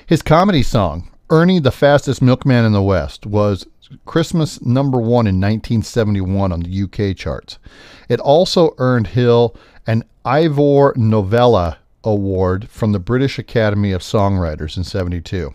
His 0.05 0.21
comedy 0.21 0.63
song, 0.63 1.08
Ernie 1.31 1.59
the 1.59 1.71
Fastest 1.71 2.23
Milkman 2.23 2.65
in 2.65 2.71
the 2.71 2.81
West, 2.81 3.25
was 3.25 3.67
Christmas 4.05 4.61
number 4.63 4.97
one 4.97 5.27
in 5.27 5.35
1971 5.35 6.51
on 6.51 6.61
the 6.61 6.83
UK 6.83 7.15
charts. 7.15 7.59
It 8.07 8.19
also 8.19 8.73
earned 8.79 9.07
Hill 9.07 9.55
an 9.85 10.03
Ivor 10.25 10.93
Novello 10.95 11.75
Award 12.03 12.69
from 12.69 12.93
the 12.93 12.99
British 12.99 13.37
Academy 13.37 13.91
of 13.91 14.01
Songwriters 14.01 14.75
in 14.75 14.83
72. 14.83 15.53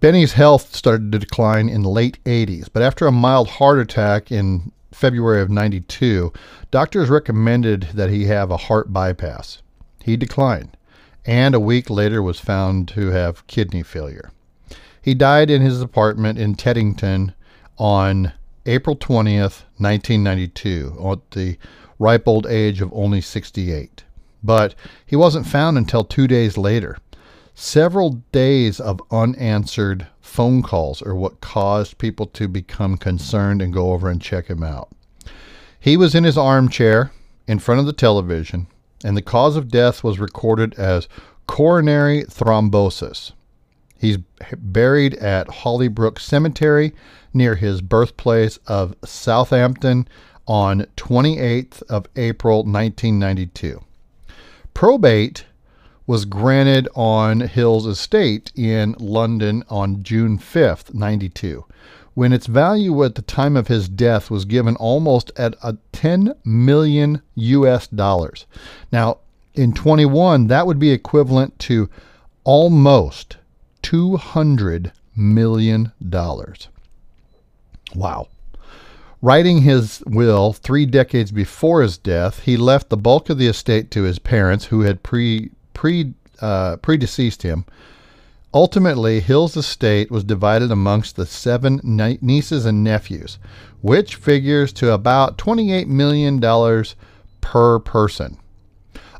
Benny's 0.00 0.32
health 0.32 0.74
started 0.74 1.12
to 1.12 1.18
decline 1.18 1.68
in 1.68 1.82
the 1.82 1.90
late 1.90 2.18
80s, 2.24 2.68
but 2.72 2.82
after 2.82 3.06
a 3.06 3.12
mild 3.12 3.48
heart 3.48 3.78
attack 3.78 4.32
in 4.32 4.72
February 4.92 5.42
of 5.42 5.50
92, 5.50 6.32
doctors 6.70 7.08
recommended 7.08 7.82
that 7.94 8.10
he 8.10 8.24
have 8.24 8.50
a 8.50 8.56
heart 8.56 8.92
bypass. 8.92 9.62
He 10.02 10.16
declined, 10.16 10.76
and 11.24 11.54
a 11.54 11.60
week 11.60 11.90
later 11.90 12.22
was 12.22 12.40
found 12.40 12.88
to 12.88 13.08
have 13.08 13.46
kidney 13.46 13.82
failure. 13.82 14.30
He 15.02 15.14
died 15.14 15.50
in 15.50 15.62
his 15.62 15.80
apartment 15.80 16.38
in 16.38 16.54
Teddington 16.54 17.34
on 17.78 18.32
April 18.66 18.96
20th, 18.96 19.64
1992, 19.78 20.98
at 21.10 21.30
the 21.30 21.56
ripe 21.98 22.28
old 22.28 22.46
age 22.46 22.80
of 22.80 22.92
only 22.92 23.20
68. 23.20 24.04
But 24.42 24.74
he 25.06 25.16
wasn't 25.16 25.46
found 25.46 25.78
until 25.78 26.04
two 26.04 26.26
days 26.26 26.56
later. 26.58 26.98
Several 27.54 28.22
days 28.32 28.80
of 28.80 29.02
unanswered 29.10 30.06
phone 30.20 30.62
calls 30.62 31.02
are 31.02 31.14
what 31.14 31.40
caused 31.40 31.98
people 31.98 32.26
to 32.26 32.48
become 32.48 32.96
concerned 32.96 33.60
and 33.60 33.72
go 33.72 33.92
over 33.92 34.08
and 34.08 34.20
check 34.20 34.46
him 34.46 34.62
out. 34.62 34.88
He 35.78 35.96
was 35.96 36.14
in 36.14 36.24
his 36.24 36.38
armchair 36.38 37.12
in 37.46 37.58
front 37.58 37.80
of 37.80 37.86
the 37.86 37.92
television, 37.92 38.66
and 39.04 39.16
the 39.16 39.22
cause 39.22 39.56
of 39.56 39.68
death 39.68 40.04
was 40.04 40.18
recorded 40.18 40.74
as 40.74 41.08
coronary 41.46 42.24
thrombosis. 42.24 43.32
He's 43.98 44.18
buried 44.56 45.14
at 45.14 45.48
Hollybrook 45.48 46.18
Cemetery 46.18 46.94
near 47.34 47.54
his 47.54 47.82
birthplace 47.82 48.58
of 48.66 48.94
Southampton 49.04 50.08
on 50.46 50.86
28th 50.96 51.82
of 51.82 52.06
April 52.16 52.58
1992. 52.58 53.84
Probate 54.74 55.44
was 56.06 56.24
granted 56.24 56.88
on 56.94 57.40
Hill's 57.40 57.86
estate 57.86 58.50
in 58.56 58.96
London 58.98 59.62
on 59.68 60.02
June 60.02 60.38
5th, 60.38 60.92
92, 60.94 61.64
when 62.14 62.32
its 62.32 62.46
value 62.46 63.02
at 63.04 63.14
the 63.14 63.22
time 63.22 63.56
of 63.56 63.68
his 63.68 63.88
death 63.88 64.30
was 64.30 64.44
given 64.44 64.76
almost 64.76 65.30
at 65.36 65.54
a 65.62 65.76
10 65.92 66.34
million 66.44 67.22
US 67.34 67.86
dollars. 67.86 68.46
Now, 68.92 69.18
in 69.54 69.72
21, 69.72 70.46
that 70.48 70.66
would 70.66 70.78
be 70.78 70.90
equivalent 70.90 71.58
to 71.60 71.88
almost 72.44 73.36
200 73.82 74.92
million 75.16 75.92
dollars. 76.08 76.68
Wow. 77.94 78.28
Writing 79.22 79.62
his 79.62 80.02
will 80.06 80.52
three 80.52 80.86
decades 80.86 81.30
before 81.30 81.82
his 81.82 81.98
death, 81.98 82.40
he 82.40 82.56
left 82.56 82.88
the 82.88 82.96
bulk 82.96 83.28
of 83.28 83.36
the 83.36 83.48
estate 83.48 83.90
to 83.90 84.04
his 84.04 84.18
parents, 84.18 84.66
who 84.66 84.80
had 84.80 85.02
pre, 85.02 85.50
pre, 85.74 86.14
uh, 86.40 86.76
predeceased 86.76 87.42
him. 87.42 87.66
Ultimately, 88.52 89.20
Hill's 89.20 89.56
estate 89.56 90.10
was 90.10 90.24
divided 90.24 90.72
amongst 90.72 91.14
the 91.14 91.24
seven 91.24 91.80
nieces 91.84 92.66
and 92.66 92.82
nephews, 92.82 93.38
which 93.80 94.16
figures 94.16 94.72
to 94.72 94.92
about 94.92 95.38
$28 95.38 95.86
million 95.86 96.40
per 97.40 97.78
person. 97.78 98.38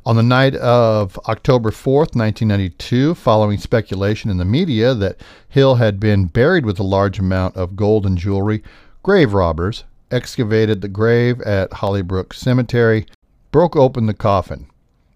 On 0.04 0.16
the 0.16 0.24
night 0.24 0.56
of 0.56 1.16
October 1.28 1.70
4th, 1.70 2.16
1992, 2.16 3.14
following 3.14 3.58
speculation 3.58 4.30
in 4.30 4.38
the 4.38 4.44
media 4.44 4.94
that 4.94 5.20
Hill 5.48 5.76
had 5.76 6.00
been 6.00 6.24
buried 6.24 6.66
with 6.66 6.80
a 6.80 6.84
large 6.84 7.20
amount 7.20 7.54
of 7.56 7.76
gold 7.76 8.06
and 8.06 8.18
jewelry, 8.18 8.64
grave 9.04 9.32
robbers 9.32 9.84
excavated 10.10 10.80
the 10.80 10.88
grave 10.88 11.40
at 11.42 11.70
Hollybrook 11.70 12.34
Cemetery, 12.34 13.06
broke 13.52 13.76
open 13.76 14.06
the 14.06 14.14
coffin. 14.14 14.66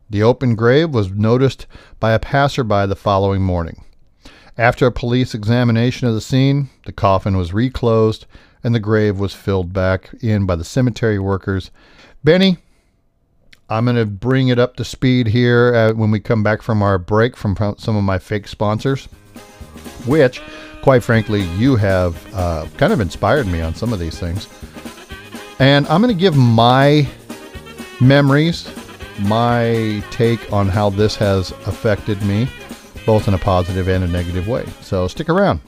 The 0.09 0.23
open 0.23 0.55
grave 0.55 0.91
was 0.91 1.11
noticed 1.11 1.67
by 1.99 2.13
a 2.13 2.21
passerby 2.21 2.87
the 2.87 2.95
following 2.95 3.43
morning. 3.43 3.85
After 4.57 4.87
a 4.87 4.93
police 4.93 5.35
examination 5.35 6.07
of 6.07 6.15
the 6.15 6.21
scene, 6.21 6.71
the 6.87 6.93
coffin 6.93 7.37
was 7.37 7.53
reclosed 7.53 8.27
and 8.63 8.73
the 8.73 8.81
grave 8.81 9.19
was 9.19 9.35
filled 9.35 9.73
back 9.73 10.11
in 10.21 10.47
by 10.47 10.55
the 10.55 10.65
cemetery 10.65 11.19
workers. 11.19 11.73
Benny, 12.23 12.59
I'm 13.69 13.87
going 13.87 13.97
to 13.97 14.07
bring 14.07 14.49
it 14.49 14.61
up 14.61 14.77
to 14.77 14.85
speed 14.85 15.27
here 15.27 15.75
uh, 15.75 15.93
when 15.95 16.13
we 16.13 16.21
come 16.21 16.45
back 16.45 16.63
from 16.63 16.83
our 16.83 16.99
break 16.99 17.37
from 17.37 17.57
some 17.79 17.97
of 17.97 18.05
my 18.05 18.19
fake 18.19 18.47
sponsors, 18.47 19.07
which, 20.07 20.41
quite 20.83 21.03
frankly, 21.03 21.43
you 21.57 21.75
have 21.75 22.35
uh, 22.35 22.69
kind 22.77 22.93
of 22.93 23.01
inspired 23.01 23.49
me 23.49 23.61
on 23.61 23.75
some 23.75 23.93
of 23.93 23.99
these 23.99 24.21
things. 24.21 24.47
And 25.59 25.85
I'm 25.89 26.01
going 26.01 26.15
to 26.15 26.21
give 26.21 26.37
my 26.37 27.09
memories, 28.01 28.71
my 29.21 30.03
take 30.13 30.53
on 30.53 30.69
how 30.69 30.91
this 30.91 31.17
has 31.17 31.51
affected 31.67 32.23
me, 32.23 32.49
both 33.07 33.29
in 33.29 33.35
a 33.35 33.39
positive 33.39 33.89
and 33.89 34.05
a 34.05 34.09
negative 34.09 34.49
way. 34.49 34.67
So 34.81 35.09
stick 35.09 35.29
around. 35.29 35.61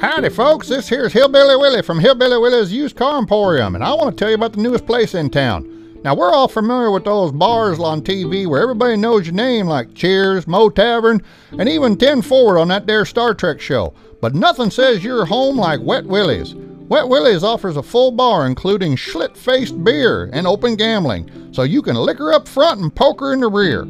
Howdy, 0.00 0.30
folks. 0.30 0.68
This 0.68 0.88
here's 0.88 1.12
Hillbilly 1.12 1.56
Willie 1.56 1.82
from 1.82 1.98
Hillbilly 2.00 2.36
Willie's 2.38 2.72
Used 2.72 2.96
Car 2.96 3.18
Emporium, 3.18 3.74
and 3.74 3.84
I 3.84 3.94
want 3.94 4.10
to 4.10 4.16
tell 4.16 4.28
you 4.28 4.34
about 4.34 4.52
the 4.52 4.60
newest 4.60 4.84
place 4.84 5.14
in 5.14 5.30
town. 5.30 6.00
Now, 6.04 6.16
we're 6.16 6.32
all 6.32 6.48
familiar 6.48 6.90
with 6.90 7.04
those 7.04 7.30
bars 7.30 7.78
on 7.78 8.02
TV 8.02 8.46
where 8.48 8.60
everybody 8.60 8.96
knows 8.96 9.26
your 9.26 9.34
name, 9.36 9.68
like 9.68 9.94
Cheers, 9.94 10.48
Moe 10.48 10.68
Tavern, 10.68 11.22
and 11.56 11.68
even 11.68 11.96
10 11.96 12.22
Forward 12.22 12.58
on 12.58 12.68
that 12.68 12.88
there 12.88 13.04
Star 13.04 13.34
Trek 13.34 13.60
show. 13.60 13.94
But 14.20 14.34
nothing 14.34 14.70
says 14.70 15.04
you're 15.04 15.24
home 15.24 15.56
like 15.56 15.80
Wet 15.80 16.04
Willie's. 16.04 16.54
Wet 16.92 17.08
Willie's 17.08 17.42
offers 17.42 17.78
a 17.78 17.82
full 17.82 18.10
bar 18.10 18.46
including 18.46 18.96
schlit-faced 18.96 19.82
beer 19.82 20.28
and 20.34 20.46
open 20.46 20.76
gambling, 20.76 21.50
so 21.50 21.62
you 21.62 21.80
can 21.80 21.96
liquor 21.96 22.34
up 22.34 22.46
front 22.46 22.82
and 22.82 22.94
poker 22.94 23.32
in 23.32 23.40
the 23.40 23.48
rear. 23.48 23.84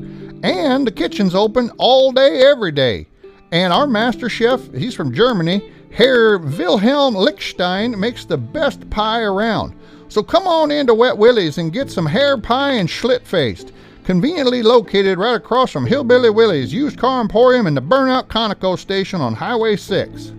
And 0.45 0.87
the 0.87 0.93
kitchen's 0.93 1.35
open 1.35 1.73
all 1.79 2.13
day, 2.13 2.45
every 2.47 2.71
day. 2.71 3.09
And 3.51 3.73
our 3.73 3.89
master 3.89 4.29
chef, 4.29 4.73
he's 4.73 4.95
from 4.95 5.13
Germany, 5.13 5.73
Herr 5.91 6.39
Wilhelm 6.39 7.17
Lichstein, 7.17 7.99
makes 7.99 8.25
the 8.25 8.39
best 8.39 8.89
pie 8.89 9.23
around. 9.23 9.75
So 10.07 10.23
come 10.23 10.47
on 10.47 10.71
into 10.71 10.95
Wet 10.95 11.19
Willie's 11.19 11.59
and 11.59 11.73
get 11.73 11.91
some 11.91 12.07
hair 12.07 12.39
pie 12.39 12.75
and 12.75 12.89
schlit 12.89 13.23
faced. 13.23 13.73
Conveniently 14.05 14.63
located 14.63 15.19
right 15.19 15.35
across 15.35 15.73
from 15.73 15.87
Hillbilly 15.87 16.31
Willie's 16.31 16.73
used 16.73 17.01
car 17.01 17.21
emporium 17.21 17.67
and 17.67 17.77
the 17.77 17.83
Burnout 17.83 18.29
Conoco 18.29 18.79
station 18.79 19.21
on 19.21 19.35
Highway 19.35 19.75
6. 19.75 20.35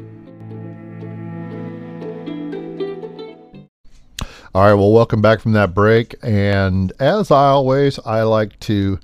All 4.55 4.61
right, 4.61 4.75
well, 4.75 4.91
welcome 4.91 5.19
back 5.19 5.39
from 5.39 5.53
that 5.53 5.73
break. 5.73 6.15
And 6.21 6.93
as 6.99 7.31
I 7.31 7.47
always, 7.47 7.97
I 8.05 8.21
like 8.21 8.59
to 8.59 8.99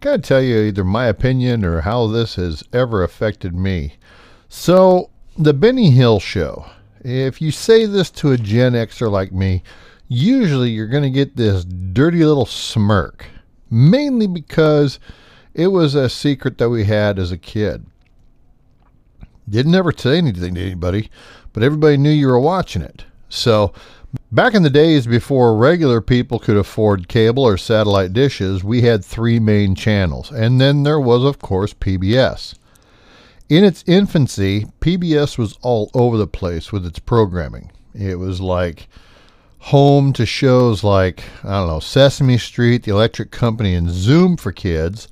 kind 0.00 0.16
of 0.16 0.22
tell 0.22 0.42
you 0.42 0.56
either 0.58 0.82
my 0.82 1.06
opinion 1.06 1.64
or 1.64 1.82
how 1.82 2.08
this 2.08 2.34
has 2.34 2.64
ever 2.72 3.04
affected 3.04 3.54
me. 3.54 3.94
So, 4.48 5.10
the 5.36 5.54
Benny 5.54 5.92
Hill 5.92 6.18
Show. 6.18 6.66
If 7.04 7.40
you 7.40 7.52
say 7.52 7.86
this 7.86 8.10
to 8.10 8.32
a 8.32 8.36
Gen 8.36 8.72
Xer 8.72 9.08
like 9.08 9.30
me, 9.30 9.62
usually 10.08 10.70
you're 10.70 10.88
going 10.88 11.04
to 11.04 11.10
get 11.10 11.36
this 11.36 11.64
dirty 11.64 12.24
little 12.24 12.44
smirk, 12.44 13.24
mainly 13.70 14.26
because 14.26 14.98
it 15.54 15.68
was 15.68 15.94
a 15.94 16.08
secret 16.08 16.58
that 16.58 16.70
we 16.70 16.82
had 16.82 17.20
as 17.20 17.30
a 17.30 17.38
kid. 17.38 17.86
Didn't 19.48 19.76
ever 19.76 19.92
say 19.96 20.18
anything 20.18 20.56
to 20.56 20.60
anybody, 20.60 21.08
but 21.52 21.62
everybody 21.62 21.96
knew 21.96 22.10
you 22.10 22.26
were 22.26 22.40
watching 22.40 22.82
it. 22.82 23.04
So, 23.28 23.72
back 24.30 24.54
in 24.54 24.62
the 24.62 24.70
days 24.70 25.06
before 25.06 25.56
regular 25.56 26.00
people 26.00 26.38
could 26.38 26.56
afford 26.56 27.08
cable 27.08 27.44
or 27.44 27.56
satellite 27.56 28.12
dishes, 28.12 28.62
we 28.62 28.82
had 28.82 29.04
three 29.04 29.38
main 29.38 29.74
channels, 29.74 30.30
and 30.30 30.60
then 30.60 30.82
there 30.82 31.00
was, 31.00 31.24
of 31.24 31.38
course, 31.38 31.74
PBS. 31.74 32.54
In 33.48 33.64
its 33.64 33.82
infancy, 33.86 34.66
PBS 34.80 35.38
was 35.38 35.56
all 35.62 35.90
over 35.94 36.16
the 36.16 36.26
place 36.26 36.70
with 36.70 36.84
its 36.84 36.98
programming. 36.98 37.70
It 37.94 38.18
was 38.18 38.40
like 38.40 38.88
home 39.58 40.12
to 40.12 40.26
shows 40.26 40.84
like, 40.84 41.24
I 41.42 41.60
don't 41.60 41.68
know, 41.68 41.80
Sesame 41.80 42.38
Street, 42.38 42.82
The 42.82 42.92
Electric 42.92 43.30
Company, 43.30 43.74
and 43.74 43.90
Zoom 43.90 44.36
for 44.36 44.52
kids, 44.52 45.08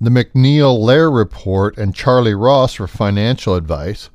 The 0.00 0.10
MacNeil 0.10 0.78
Lehrer 0.80 1.16
Report, 1.16 1.78
and 1.78 1.94
Charlie 1.94 2.34
Ross 2.34 2.74
for 2.74 2.86
financial 2.86 3.54
advice, 3.54 4.10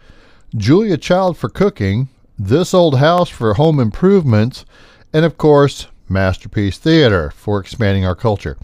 Julia 0.56 0.98
Child 0.98 1.38
for 1.38 1.50
cooking, 1.50 2.10
This 2.38 2.74
Old 2.74 2.98
House 2.98 3.30
for 3.30 3.54
home 3.54 3.80
improvements, 3.80 4.66
and 5.14 5.24
of 5.24 5.38
course, 5.38 5.88
Masterpiece 6.10 6.78
Theater 6.78 7.32
for 7.32 7.62
expanding 7.62 8.06
our 8.06 8.16
culture. 8.16 8.58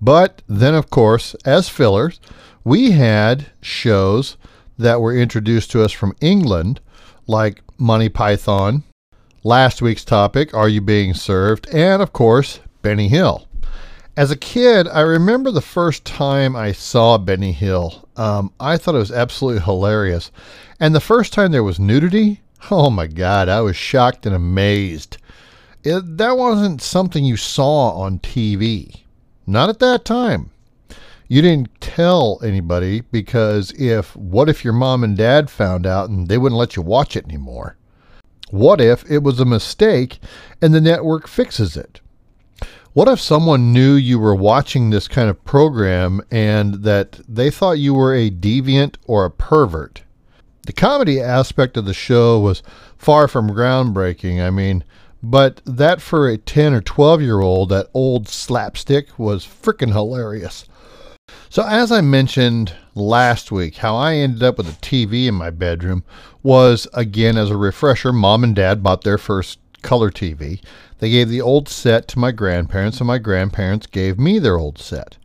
But 0.00 0.40
then, 0.48 0.74
of 0.74 0.88
course, 0.88 1.34
as 1.44 1.68
fillers, 1.68 2.18
we 2.64 2.92
had 2.92 3.46
shows 3.60 4.38
that 4.78 5.02
were 5.02 5.14
introduced 5.14 5.70
to 5.72 5.82
us 5.84 5.92
from 5.92 6.16
England, 6.22 6.80
like 7.26 7.60
Monty 7.76 8.08
Python, 8.08 8.84
last 9.44 9.82
week's 9.82 10.04
topic, 10.04 10.54
Are 10.54 10.68
You 10.68 10.80
Being 10.80 11.12
Served? 11.12 11.68
And 11.74 12.00
of 12.00 12.14
course, 12.14 12.60
Benny 12.80 13.08
Hill. 13.08 13.46
As 14.16 14.30
a 14.30 14.36
kid, 14.36 14.88
I 14.88 15.00
remember 15.00 15.50
the 15.50 15.60
first 15.60 16.06
time 16.06 16.56
I 16.56 16.72
saw 16.72 17.18
Benny 17.18 17.52
Hill. 17.52 18.08
Um, 18.16 18.50
I 18.58 18.78
thought 18.78 18.94
it 18.94 18.98
was 18.98 19.12
absolutely 19.12 19.62
hilarious. 19.62 20.30
And 20.80 20.94
the 20.94 21.00
first 21.00 21.34
time 21.34 21.52
there 21.52 21.62
was 21.62 21.78
nudity, 21.78 22.40
oh 22.70 22.90
my 22.90 23.06
God, 23.06 23.48
I 23.48 23.60
was 23.60 23.76
shocked 23.76 24.26
and 24.26 24.34
amazed. 24.34 25.18
It, 25.82 26.18
that 26.18 26.36
wasn't 26.36 26.82
something 26.82 27.24
you 27.24 27.36
saw 27.36 27.90
on 27.92 28.18
TV. 28.18 29.02
Not 29.46 29.68
at 29.68 29.78
that 29.78 30.04
time. 30.04 30.50
You 31.28 31.42
didn't 31.42 31.80
tell 31.80 32.40
anybody 32.42 33.02
because 33.02 33.72
if, 33.78 34.16
what 34.16 34.48
if 34.48 34.64
your 34.64 34.72
mom 34.72 35.04
and 35.04 35.16
dad 35.16 35.48
found 35.48 35.86
out 35.86 36.10
and 36.10 36.28
they 36.28 36.38
wouldn't 36.38 36.58
let 36.58 36.76
you 36.76 36.82
watch 36.82 37.16
it 37.16 37.24
anymore? 37.24 37.76
What 38.50 38.80
if 38.80 39.08
it 39.08 39.22
was 39.22 39.38
a 39.38 39.44
mistake 39.44 40.18
and 40.60 40.74
the 40.74 40.80
network 40.80 41.28
fixes 41.28 41.76
it? 41.76 42.00
What 42.92 43.06
if 43.06 43.20
someone 43.20 43.72
knew 43.72 43.94
you 43.94 44.18
were 44.18 44.34
watching 44.34 44.90
this 44.90 45.06
kind 45.06 45.30
of 45.30 45.44
program 45.44 46.20
and 46.32 46.82
that 46.82 47.20
they 47.28 47.48
thought 47.48 47.78
you 47.78 47.94
were 47.94 48.12
a 48.12 48.30
deviant 48.30 48.96
or 49.04 49.24
a 49.24 49.30
pervert? 49.30 50.02
The 50.66 50.72
comedy 50.72 51.20
aspect 51.20 51.76
of 51.76 51.84
the 51.84 51.94
show 51.94 52.38
was 52.38 52.62
far 52.96 53.28
from 53.28 53.50
groundbreaking. 53.50 54.44
I 54.44 54.50
mean, 54.50 54.84
but 55.22 55.60
that 55.64 56.00
for 56.00 56.28
a 56.28 56.38
10 56.38 56.74
or 56.74 56.80
12 56.80 57.22
year 57.22 57.40
old, 57.40 57.68
that 57.70 57.88
old 57.94 58.28
slapstick 58.28 59.18
was 59.18 59.46
freaking 59.46 59.92
hilarious. 59.92 60.66
So, 61.48 61.64
as 61.64 61.92
I 61.92 62.00
mentioned 62.00 62.74
last 62.94 63.52
week, 63.52 63.76
how 63.76 63.96
I 63.96 64.14
ended 64.14 64.42
up 64.42 64.58
with 64.58 64.68
a 64.68 64.80
TV 64.80 65.26
in 65.26 65.34
my 65.34 65.50
bedroom 65.50 66.04
was 66.42 66.88
again, 66.92 67.36
as 67.36 67.50
a 67.50 67.56
refresher, 67.56 68.12
mom 68.12 68.44
and 68.44 68.54
dad 68.54 68.82
bought 68.82 69.02
their 69.02 69.18
first 69.18 69.58
color 69.82 70.10
TV. 70.10 70.62
They 70.98 71.10
gave 71.10 71.28
the 71.28 71.40
old 71.40 71.68
set 71.68 72.08
to 72.08 72.18
my 72.18 72.32
grandparents, 72.32 72.98
and 72.98 73.06
my 73.06 73.18
grandparents 73.18 73.86
gave 73.86 74.18
me 74.18 74.38
their 74.38 74.58
old 74.58 74.78
set. 74.78 75.16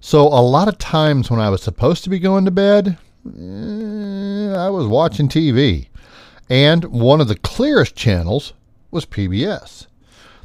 So, 0.00 0.22
a 0.26 0.42
lot 0.42 0.68
of 0.68 0.78
times 0.78 1.30
when 1.30 1.40
I 1.40 1.50
was 1.50 1.62
supposed 1.62 2.04
to 2.04 2.10
be 2.10 2.18
going 2.18 2.44
to 2.44 2.50
bed, 2.50 2.98
I 3.26 4.68
was 4.70 4.86
watching 4.86 5.28
TV. 5.28 5.88
And 6.50 6.84
one 6.84 7.20
of 7.20 7.28
the 7.28 7.36
clearest 7.36 7.94
channels 7.94 8.52
was 8.90 9.04
PBS. 9.04 9.86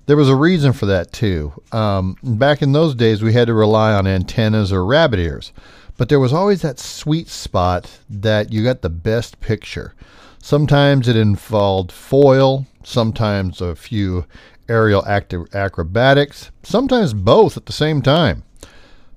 There 0.06 0.18
was 0.18 0.28
a 0.28 0.36
reason 0.36 0.74
for 0.74 0.86
that 0.88 1.14
too. 1.14 1.54
Um, 1.72 2.18
back 2.22 2.62
in 2.62 2.74
those 2.74 2.94
days, 2.94 3.22
we 3.22 3.34
had 3.34 3.48
to 3.48 3.54
rely 3.54 3.94
on 3.94 4.06
antennas 4.06 4.74
or 4.74 4.86
rabbit 4.86 5.20
ears, 5.20 5.54
but 5.98 6.10
there 6.10 6.20
was 6.20 6.34
always 6.34 6.62
that 6.62 6.80
sweet 6.80 7.30
spot 7.30 8.00
that 8.10 8.52
you 8.52 8.66
got 8.66 8.82
the 8.82 8.90
best 8.90 9.40
picture. 9.40 9.94
Sometimes 10.40 11.08
it 11.08 11.16
involved 11.16 11.90
foil, 11.90 12.66
sometimes 12.84 13.62
a 13.62 13.78
few 13.78 14.26
aerial 14.68 15.06
acrobatics, 15.08 16.52
sometimes 16.64 17.14
both 17.14 17.56
at 17.56 17.66
the 17.66 17.72
same 17.72 18.02
time. 18.02 18.44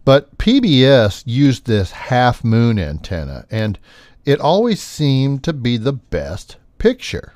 But 0.07 0.38
PBS 0.38 1.25
used 1.27 1.66
this 1.66 1.90
half 1.90 2.45
moon 2.45 2.79
antenna, 2.79 3.45
and 3.51 3.77
it 4.25 4.38
always 4.38 4.81
seemed 4.81 5.42
to 5.42 5.53
be 5.53 5.77
the 5.77 5.92
best 5.92 6.59
picture. 6.79 7.35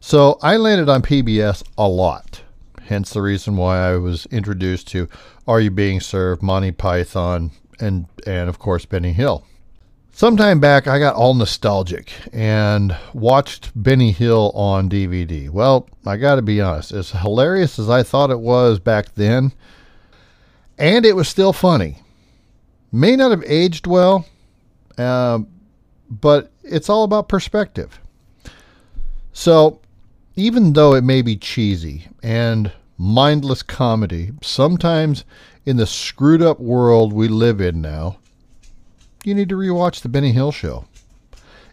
So 0.00 0.38
I 0.40 0.56
landed 0.56 0.88
on 0.88 1.02
PBS 1.02 1.62
a 1.76 1.86
lot. 1.86 2.40
Hence 2.80 3.10
the 3.10 3.20
reason 3.20 3.58
why 3.58 3.90
I 3.90 3.98
was 3.98 4.24
introduced 4.30 4.88
to 4.88 5.06
Are 5.46 5.60
You 5.60 5.70
Being 5.70 6.00
Served, 6.00 6.42
Monty 6.42 6.72
Python, 6.72 7.50
and 7.78 8.06
and 8.26 8.48
of 8.48 8.58
course 8.58 8.86
Benny 8.86 9.12
Hill. 9.12 9.44
Sometime 10.12 10.60
back, 10.60 10.86
I 10.86 10.98
got 10.98 11.14
all 11.14 11.34
nostalgic 11.34 12.10
and 12.32 12.96
watched 13.12 13.70
Benny 13.76 14.12
Hill 14.12 14.50
on 14.54 14.88
DVD. 14.88 15.50
Well, 15.50 15.90
I 16.06 16.16
got 16.16 16.36
to 16.36 16.42
be 16.42 16.58
honest, 16.58 16.92
as 16.92 17.10
hilarious 17.10 17.78
as 17.78 17.90
I 17.90 18.02
thought 18.02 18.30
it 18.30 18.40
was 18.40 18.78
back 18.78 19.14
then, 19.14 19.52
and 20.82 21.06
it 21.06 21.14
was 21.14 21.28
still 21.28 21.52
funny. 21.52 21.98
May 22.90 23.14
not 23.14 23.30
have 23.30 23.44
aged 23.46 23.86
well, 23.86 24.26
uh, 24.98 25.38
but 26.10 26.50
it's 26.64 26.88
all 26.88 27.04
about 27.04 27.28
perspective. 27.28 28.00
So 29.32 29.80
even 30.34 30.72
though 30.72 30.94
it 30.94 31.04
may 31.04 31.22
be 31.22 31.36
cheesy 31.36 32.08
and 32.22 32.72
mindless 32.98 33.62
comedy, 33.62 34.32
sometimes 34.42 35.24
in 35.64 35.76
the 35.76 35.86
screwed 35.86 36.42
up 36.42 36.58
world 36.58 37.12
we 37.12 37.28
live 37.28 37.60
in 37.60 37.80
now, 37.80 38.18
you 39.24 39.34
need 39.34 39.48
to 39.50 39.54
rewatch 39.54 40.02
The 40.02 40.08
Benny 40.08 40.32
Hill 40.32 40.50
Show. 40.50 40.84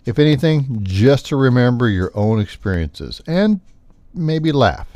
If 0.05 0.19
anything, 0.19 0.81
just 0.83 1.25
to 1.27 1.35
remember 1.35 1.89
your 1.89 2.11
own 2.13 2.39
experiences 2.39 3.23
and 3.25 3.59
maybe 4.13 4.51
laugh. 4.51 4.88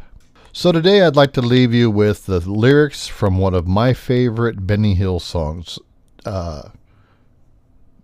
So 0.56 0.72
today 0.72 1.02
I'd 1.02 1.16
like 1.16 1.34
to 1.34 1.42
leave 1.42 1.74
you 1.74 1.90
with 1.90 2.28
the 2.28 2.40
lyrics 2.40 3.08
from 3.08 3.40
one 3.40 3.56
of 3.56 3.66
my 3.66 3.92
favorite 3.92 4.68
Benny 4.68 4.94
Hill 4.94 5.20
songs, 5.20 5.80
uh, 6.28 6.70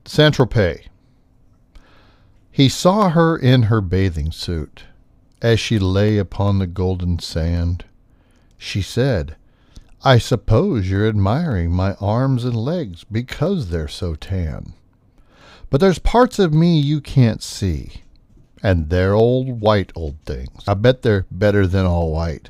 Saint 0.04 0.36
Tropez. 0.36 0.88
He 2.50 2.68
saw 2.68 3.12
her 3.12 3.38
in 3.38 3.64
her 3.64 3.82
bathing 3.82 4.32
suit 4.32 4.86
as 5.44 5.60
she 5.60 5.78
lay 5.78 6.18
upon 6.18 6.58
the 6.58 6.66
golden 6.66 7.20
sand. 7.20 7.86
She 8.58 8.82
said, 8.82 9.36
I 10.04 10.18
suppose 10.18 10.90
you're 10.90 11.08
admiring 11.08 11.72
my 11.72 11.94
arms 12.02 12.46
and 12.46 12.56
legs 12.56 13.04
because 13.04 13.70
they're 13.70 13.88
so 13.88 14.16
tan. 14.16 14.74
But 15.70 15.82
there's 15.82 16.00
parts 16.00 16.40
of 16.40 16.52
me 16.52 16.80
you 16.80 17.00
can't 17.00 17.44
see, 17.44 18.02
and 18.62 18.90
they're 18.90 19.14
old 19.14 19.62
white 19.62 19.92
old 19.96 20.18
things. 20.26 20.64
I 20.68 20.74
bet 20.74 21.02
they're 21.02 21.26
better 21.32 21.68
than 21.68 21.86
all 21.86 22.12
white. 22.12 22.50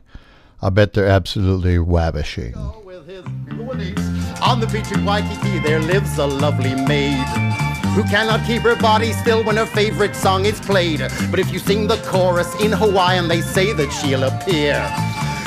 I 0.61 0.69
bet 0.69 0.93
they're 0.93 1.07
absolutely 1.07 1.77
ravishing. 1.77 2.55
On 4.41 4.59
the 4.59 4.67
beach 4.67 4.91
in 4.91 5.05
Waikiki 5.05 5.59
there 5.59 5.79
lives 5.79 6.17
a 6.17 6.25
lovely 6.25 6.75
maid 6.75 7.25
who 7.95 8.03
cannot 8.03 8.45
keep 8.45 8.61
her 8.61 8.75
body 8.75 9.13
still 9.13 9.43
when 9.43 9.57
her 9.57 9.65
favorite 9.65 10.15
song 10.15 10.45
is 10.45 10.59
played. 10.59 10.99
But 11.31 11.39
if 11.39 11.51
you 11.51 11.59
sing 11.59 11.87
the 11.87 11.97
chorus 11.97 12.53
in 12.61 12.71
Hawaiian, 12.71 13.27
they 13.27 13.41
say 13.41 13.73
that 13.73 13.89
she'll 13.91 14.23
appear. 14.23 14.75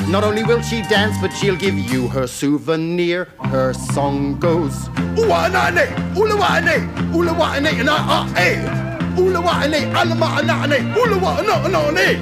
Not 0.09 0.23
only 0.23 0.43
will 0.43 0.61
she 0.61 0.81
dance, 0.83 1.15
but 1.21 1.31
she'll 1.31 1.55
give 1.55 1.77
you 1.77 2.07
her 2.09 2.27
souvenir. 2.27 3.25
Her 3.45 3.73
song 3.73 4.39
goes 4.39 4.89
Uanane, 5.15 5.87
Ulawane, 6.13 6.89
Ulawane, 7.13 7.79
and 7.79 7.89
I 7.89 8.92
a 9.13 9.21
Ulawane, 9.21 9.93
Alamaanane, 9.93 10.93
Ulawane. 10.93 12.19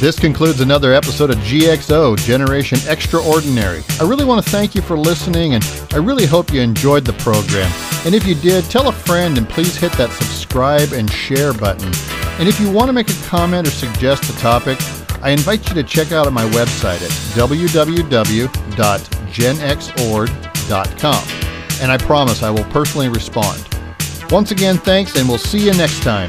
This 0.00 0.18
concludes 0.18 0.60
another 0.60 0.92
episode 0.92 1.30
of 1.30 1.36
GXO 1.36 2.18
Generation 2.18 2.76
Extraordinary. 2.88 3.84
I 4.00 4.02
really 4.02 4.24
want 4.24 4.44
to 4.44 4.50
thank 4.50 4.74
you 4.74 4.82
for 4.82 4.98
listening, 4.98 5.54
and 5.54 5.64
I 5.92 5.98
really 5.98 6.26
hope 6.26 6.52
you 6.52 6.60
enjoyed 6.60 7.04
the 7.04 7.12
program. 7.12 7.70
And 8.04 8.12
if 8.12 8.26
you 8.26 8.34
did, 8.34 8.64
tell 8.64 8.88
a 8.88 8.92
friend 8.92 9.38
and 9.38 9.48
please 9.48 9.76
hit 9.76 9.92
that 9.92 10.10
subscribe 10.10 10.92
and 10.92 11.08
share 11.08 11.52
button. 11.52 11.92
And 12.40 12.48
if 12.48 12.58
you 12.58 12.68
want 12.68 12.88
to 12.88 12.92
make 12.92 13.10
a 13.10 13.22
comment 13.26 13.68
or 13.68 13.70
suggest 13.70 14.28
a 14.28 14.36
topic, 14.38 14.76
I 15.22 15.30
invite 15.30 15.68
you 15.68 15.74
to 15.76 15.84
check 15.84 16.10
out 16.10 16.32
my 16.32 16.46
website 16.50 17.00
at 17.00 17.12
www.genxord.com. 19.32 21.28
And 21.82 21.90
I 21.90 21.98
promise 21.98 22.42
I 22.42 22.50
will 22.50 22.64
personally 22.64 23.08
respond. 23.08 23.66
Once 24.30 24.50
again, 24.50 24.78
thanks, 24.78 25.16
and 25.16 25.28
we'll 25.28 25.38
see 25.38 25.58
you 25.58 25.72
next 25.72 26.02
time. 26.02 26.28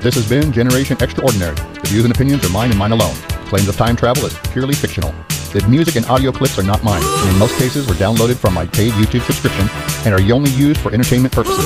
This 0.00 0.14
has 0.14 0.28
been 0.28 0.52
Generation 0.52 0.96
Extraordinary. 1.00 1.54
The 1.54 1.88
views 1.88 2.04
and 2.04 2.14
opinions 2.14 2.44
are 2.44 2.48
mine 2.50 2.70
and 2.70 2.78
mine 2.78 2.92
alone. 2.92 3.14
Claims 3.46 3.68
of 3.68 3.76
time 3.76 3.96
travel 3.96 4.24
is 4.24 4.36
purely 4.50 4.74
fictional. 4.74 5.14
The 5.52 5.64
music 5.68 5.96
and 5.96 6.06
audio 6.06 6.32
clips 6.32 6.58
are 6.58 6.62
not 6.62 6.82
mine, 6.82 7.02
and 7.04 7.30
in 7.30 7.38
most 7.38 7.56
cases 7.58 7.86
were 7.86 7.94
downloaded 7.94 8.36
from 8.36 8.54
my 8.54 8.66
paid 8.66 8.92
YouTube 8.94 9.22
subscription 9.22 9.68
and 10.06 10.14
are 10.14 10.34
only 10.34 10.50
used 10.50 10.80
for 10.80 10.92
entertainment 10.92 11.34
purposes. 11.34 11.64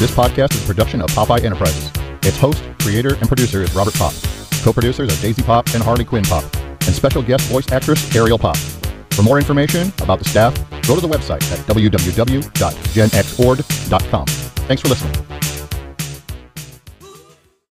This 0.00 0.10
podcast 0.10 0.54
is 0.54 0.64
a 0.64 0.66
production 0.66 1.00
of 1.00 1.10
Popeye 1.10 1.44
Enterprises. 1.44 1.92
Its 2.22 2.36
host, 2.36 2.62
creator, 2.80 3.14
and 3.14 3.28
producer 3.28 3.62
is 3.62 3.72
Robert 3.74 3.94
Pop. 3.94 4.12
Co-producers 4.62 5.16
are 5.16 5.22
Daisy 5.22 5.42
Pop 5.42 5.68
and 5.72 5.82
Harley 5.82 6.04
Quinn 6.04 6.24
Pop, 6.24 6.44
and 6.54 6.94
special 6.94 7.22
guest 7.22 7.48
voice 7.48 7.70
actress 7.70 8.14
Ariel 8.14 8.38
Pop. 8.38 8.56
For 9.12 9.22
more 9.22 9.38
information 9.38 9.92
about 10.00 10.18
the 10.18 10.28
staff, 10.28 10.54
go 10.86 10.94
to 10.94 11.00
the 11.00 11.08
website 11.08 11.42
at 11.52 11.58
www.genxord.com. 11.66 14.26
Thanks 14.26 14.82
for 14.82 14.88
listening. 14.88 15.49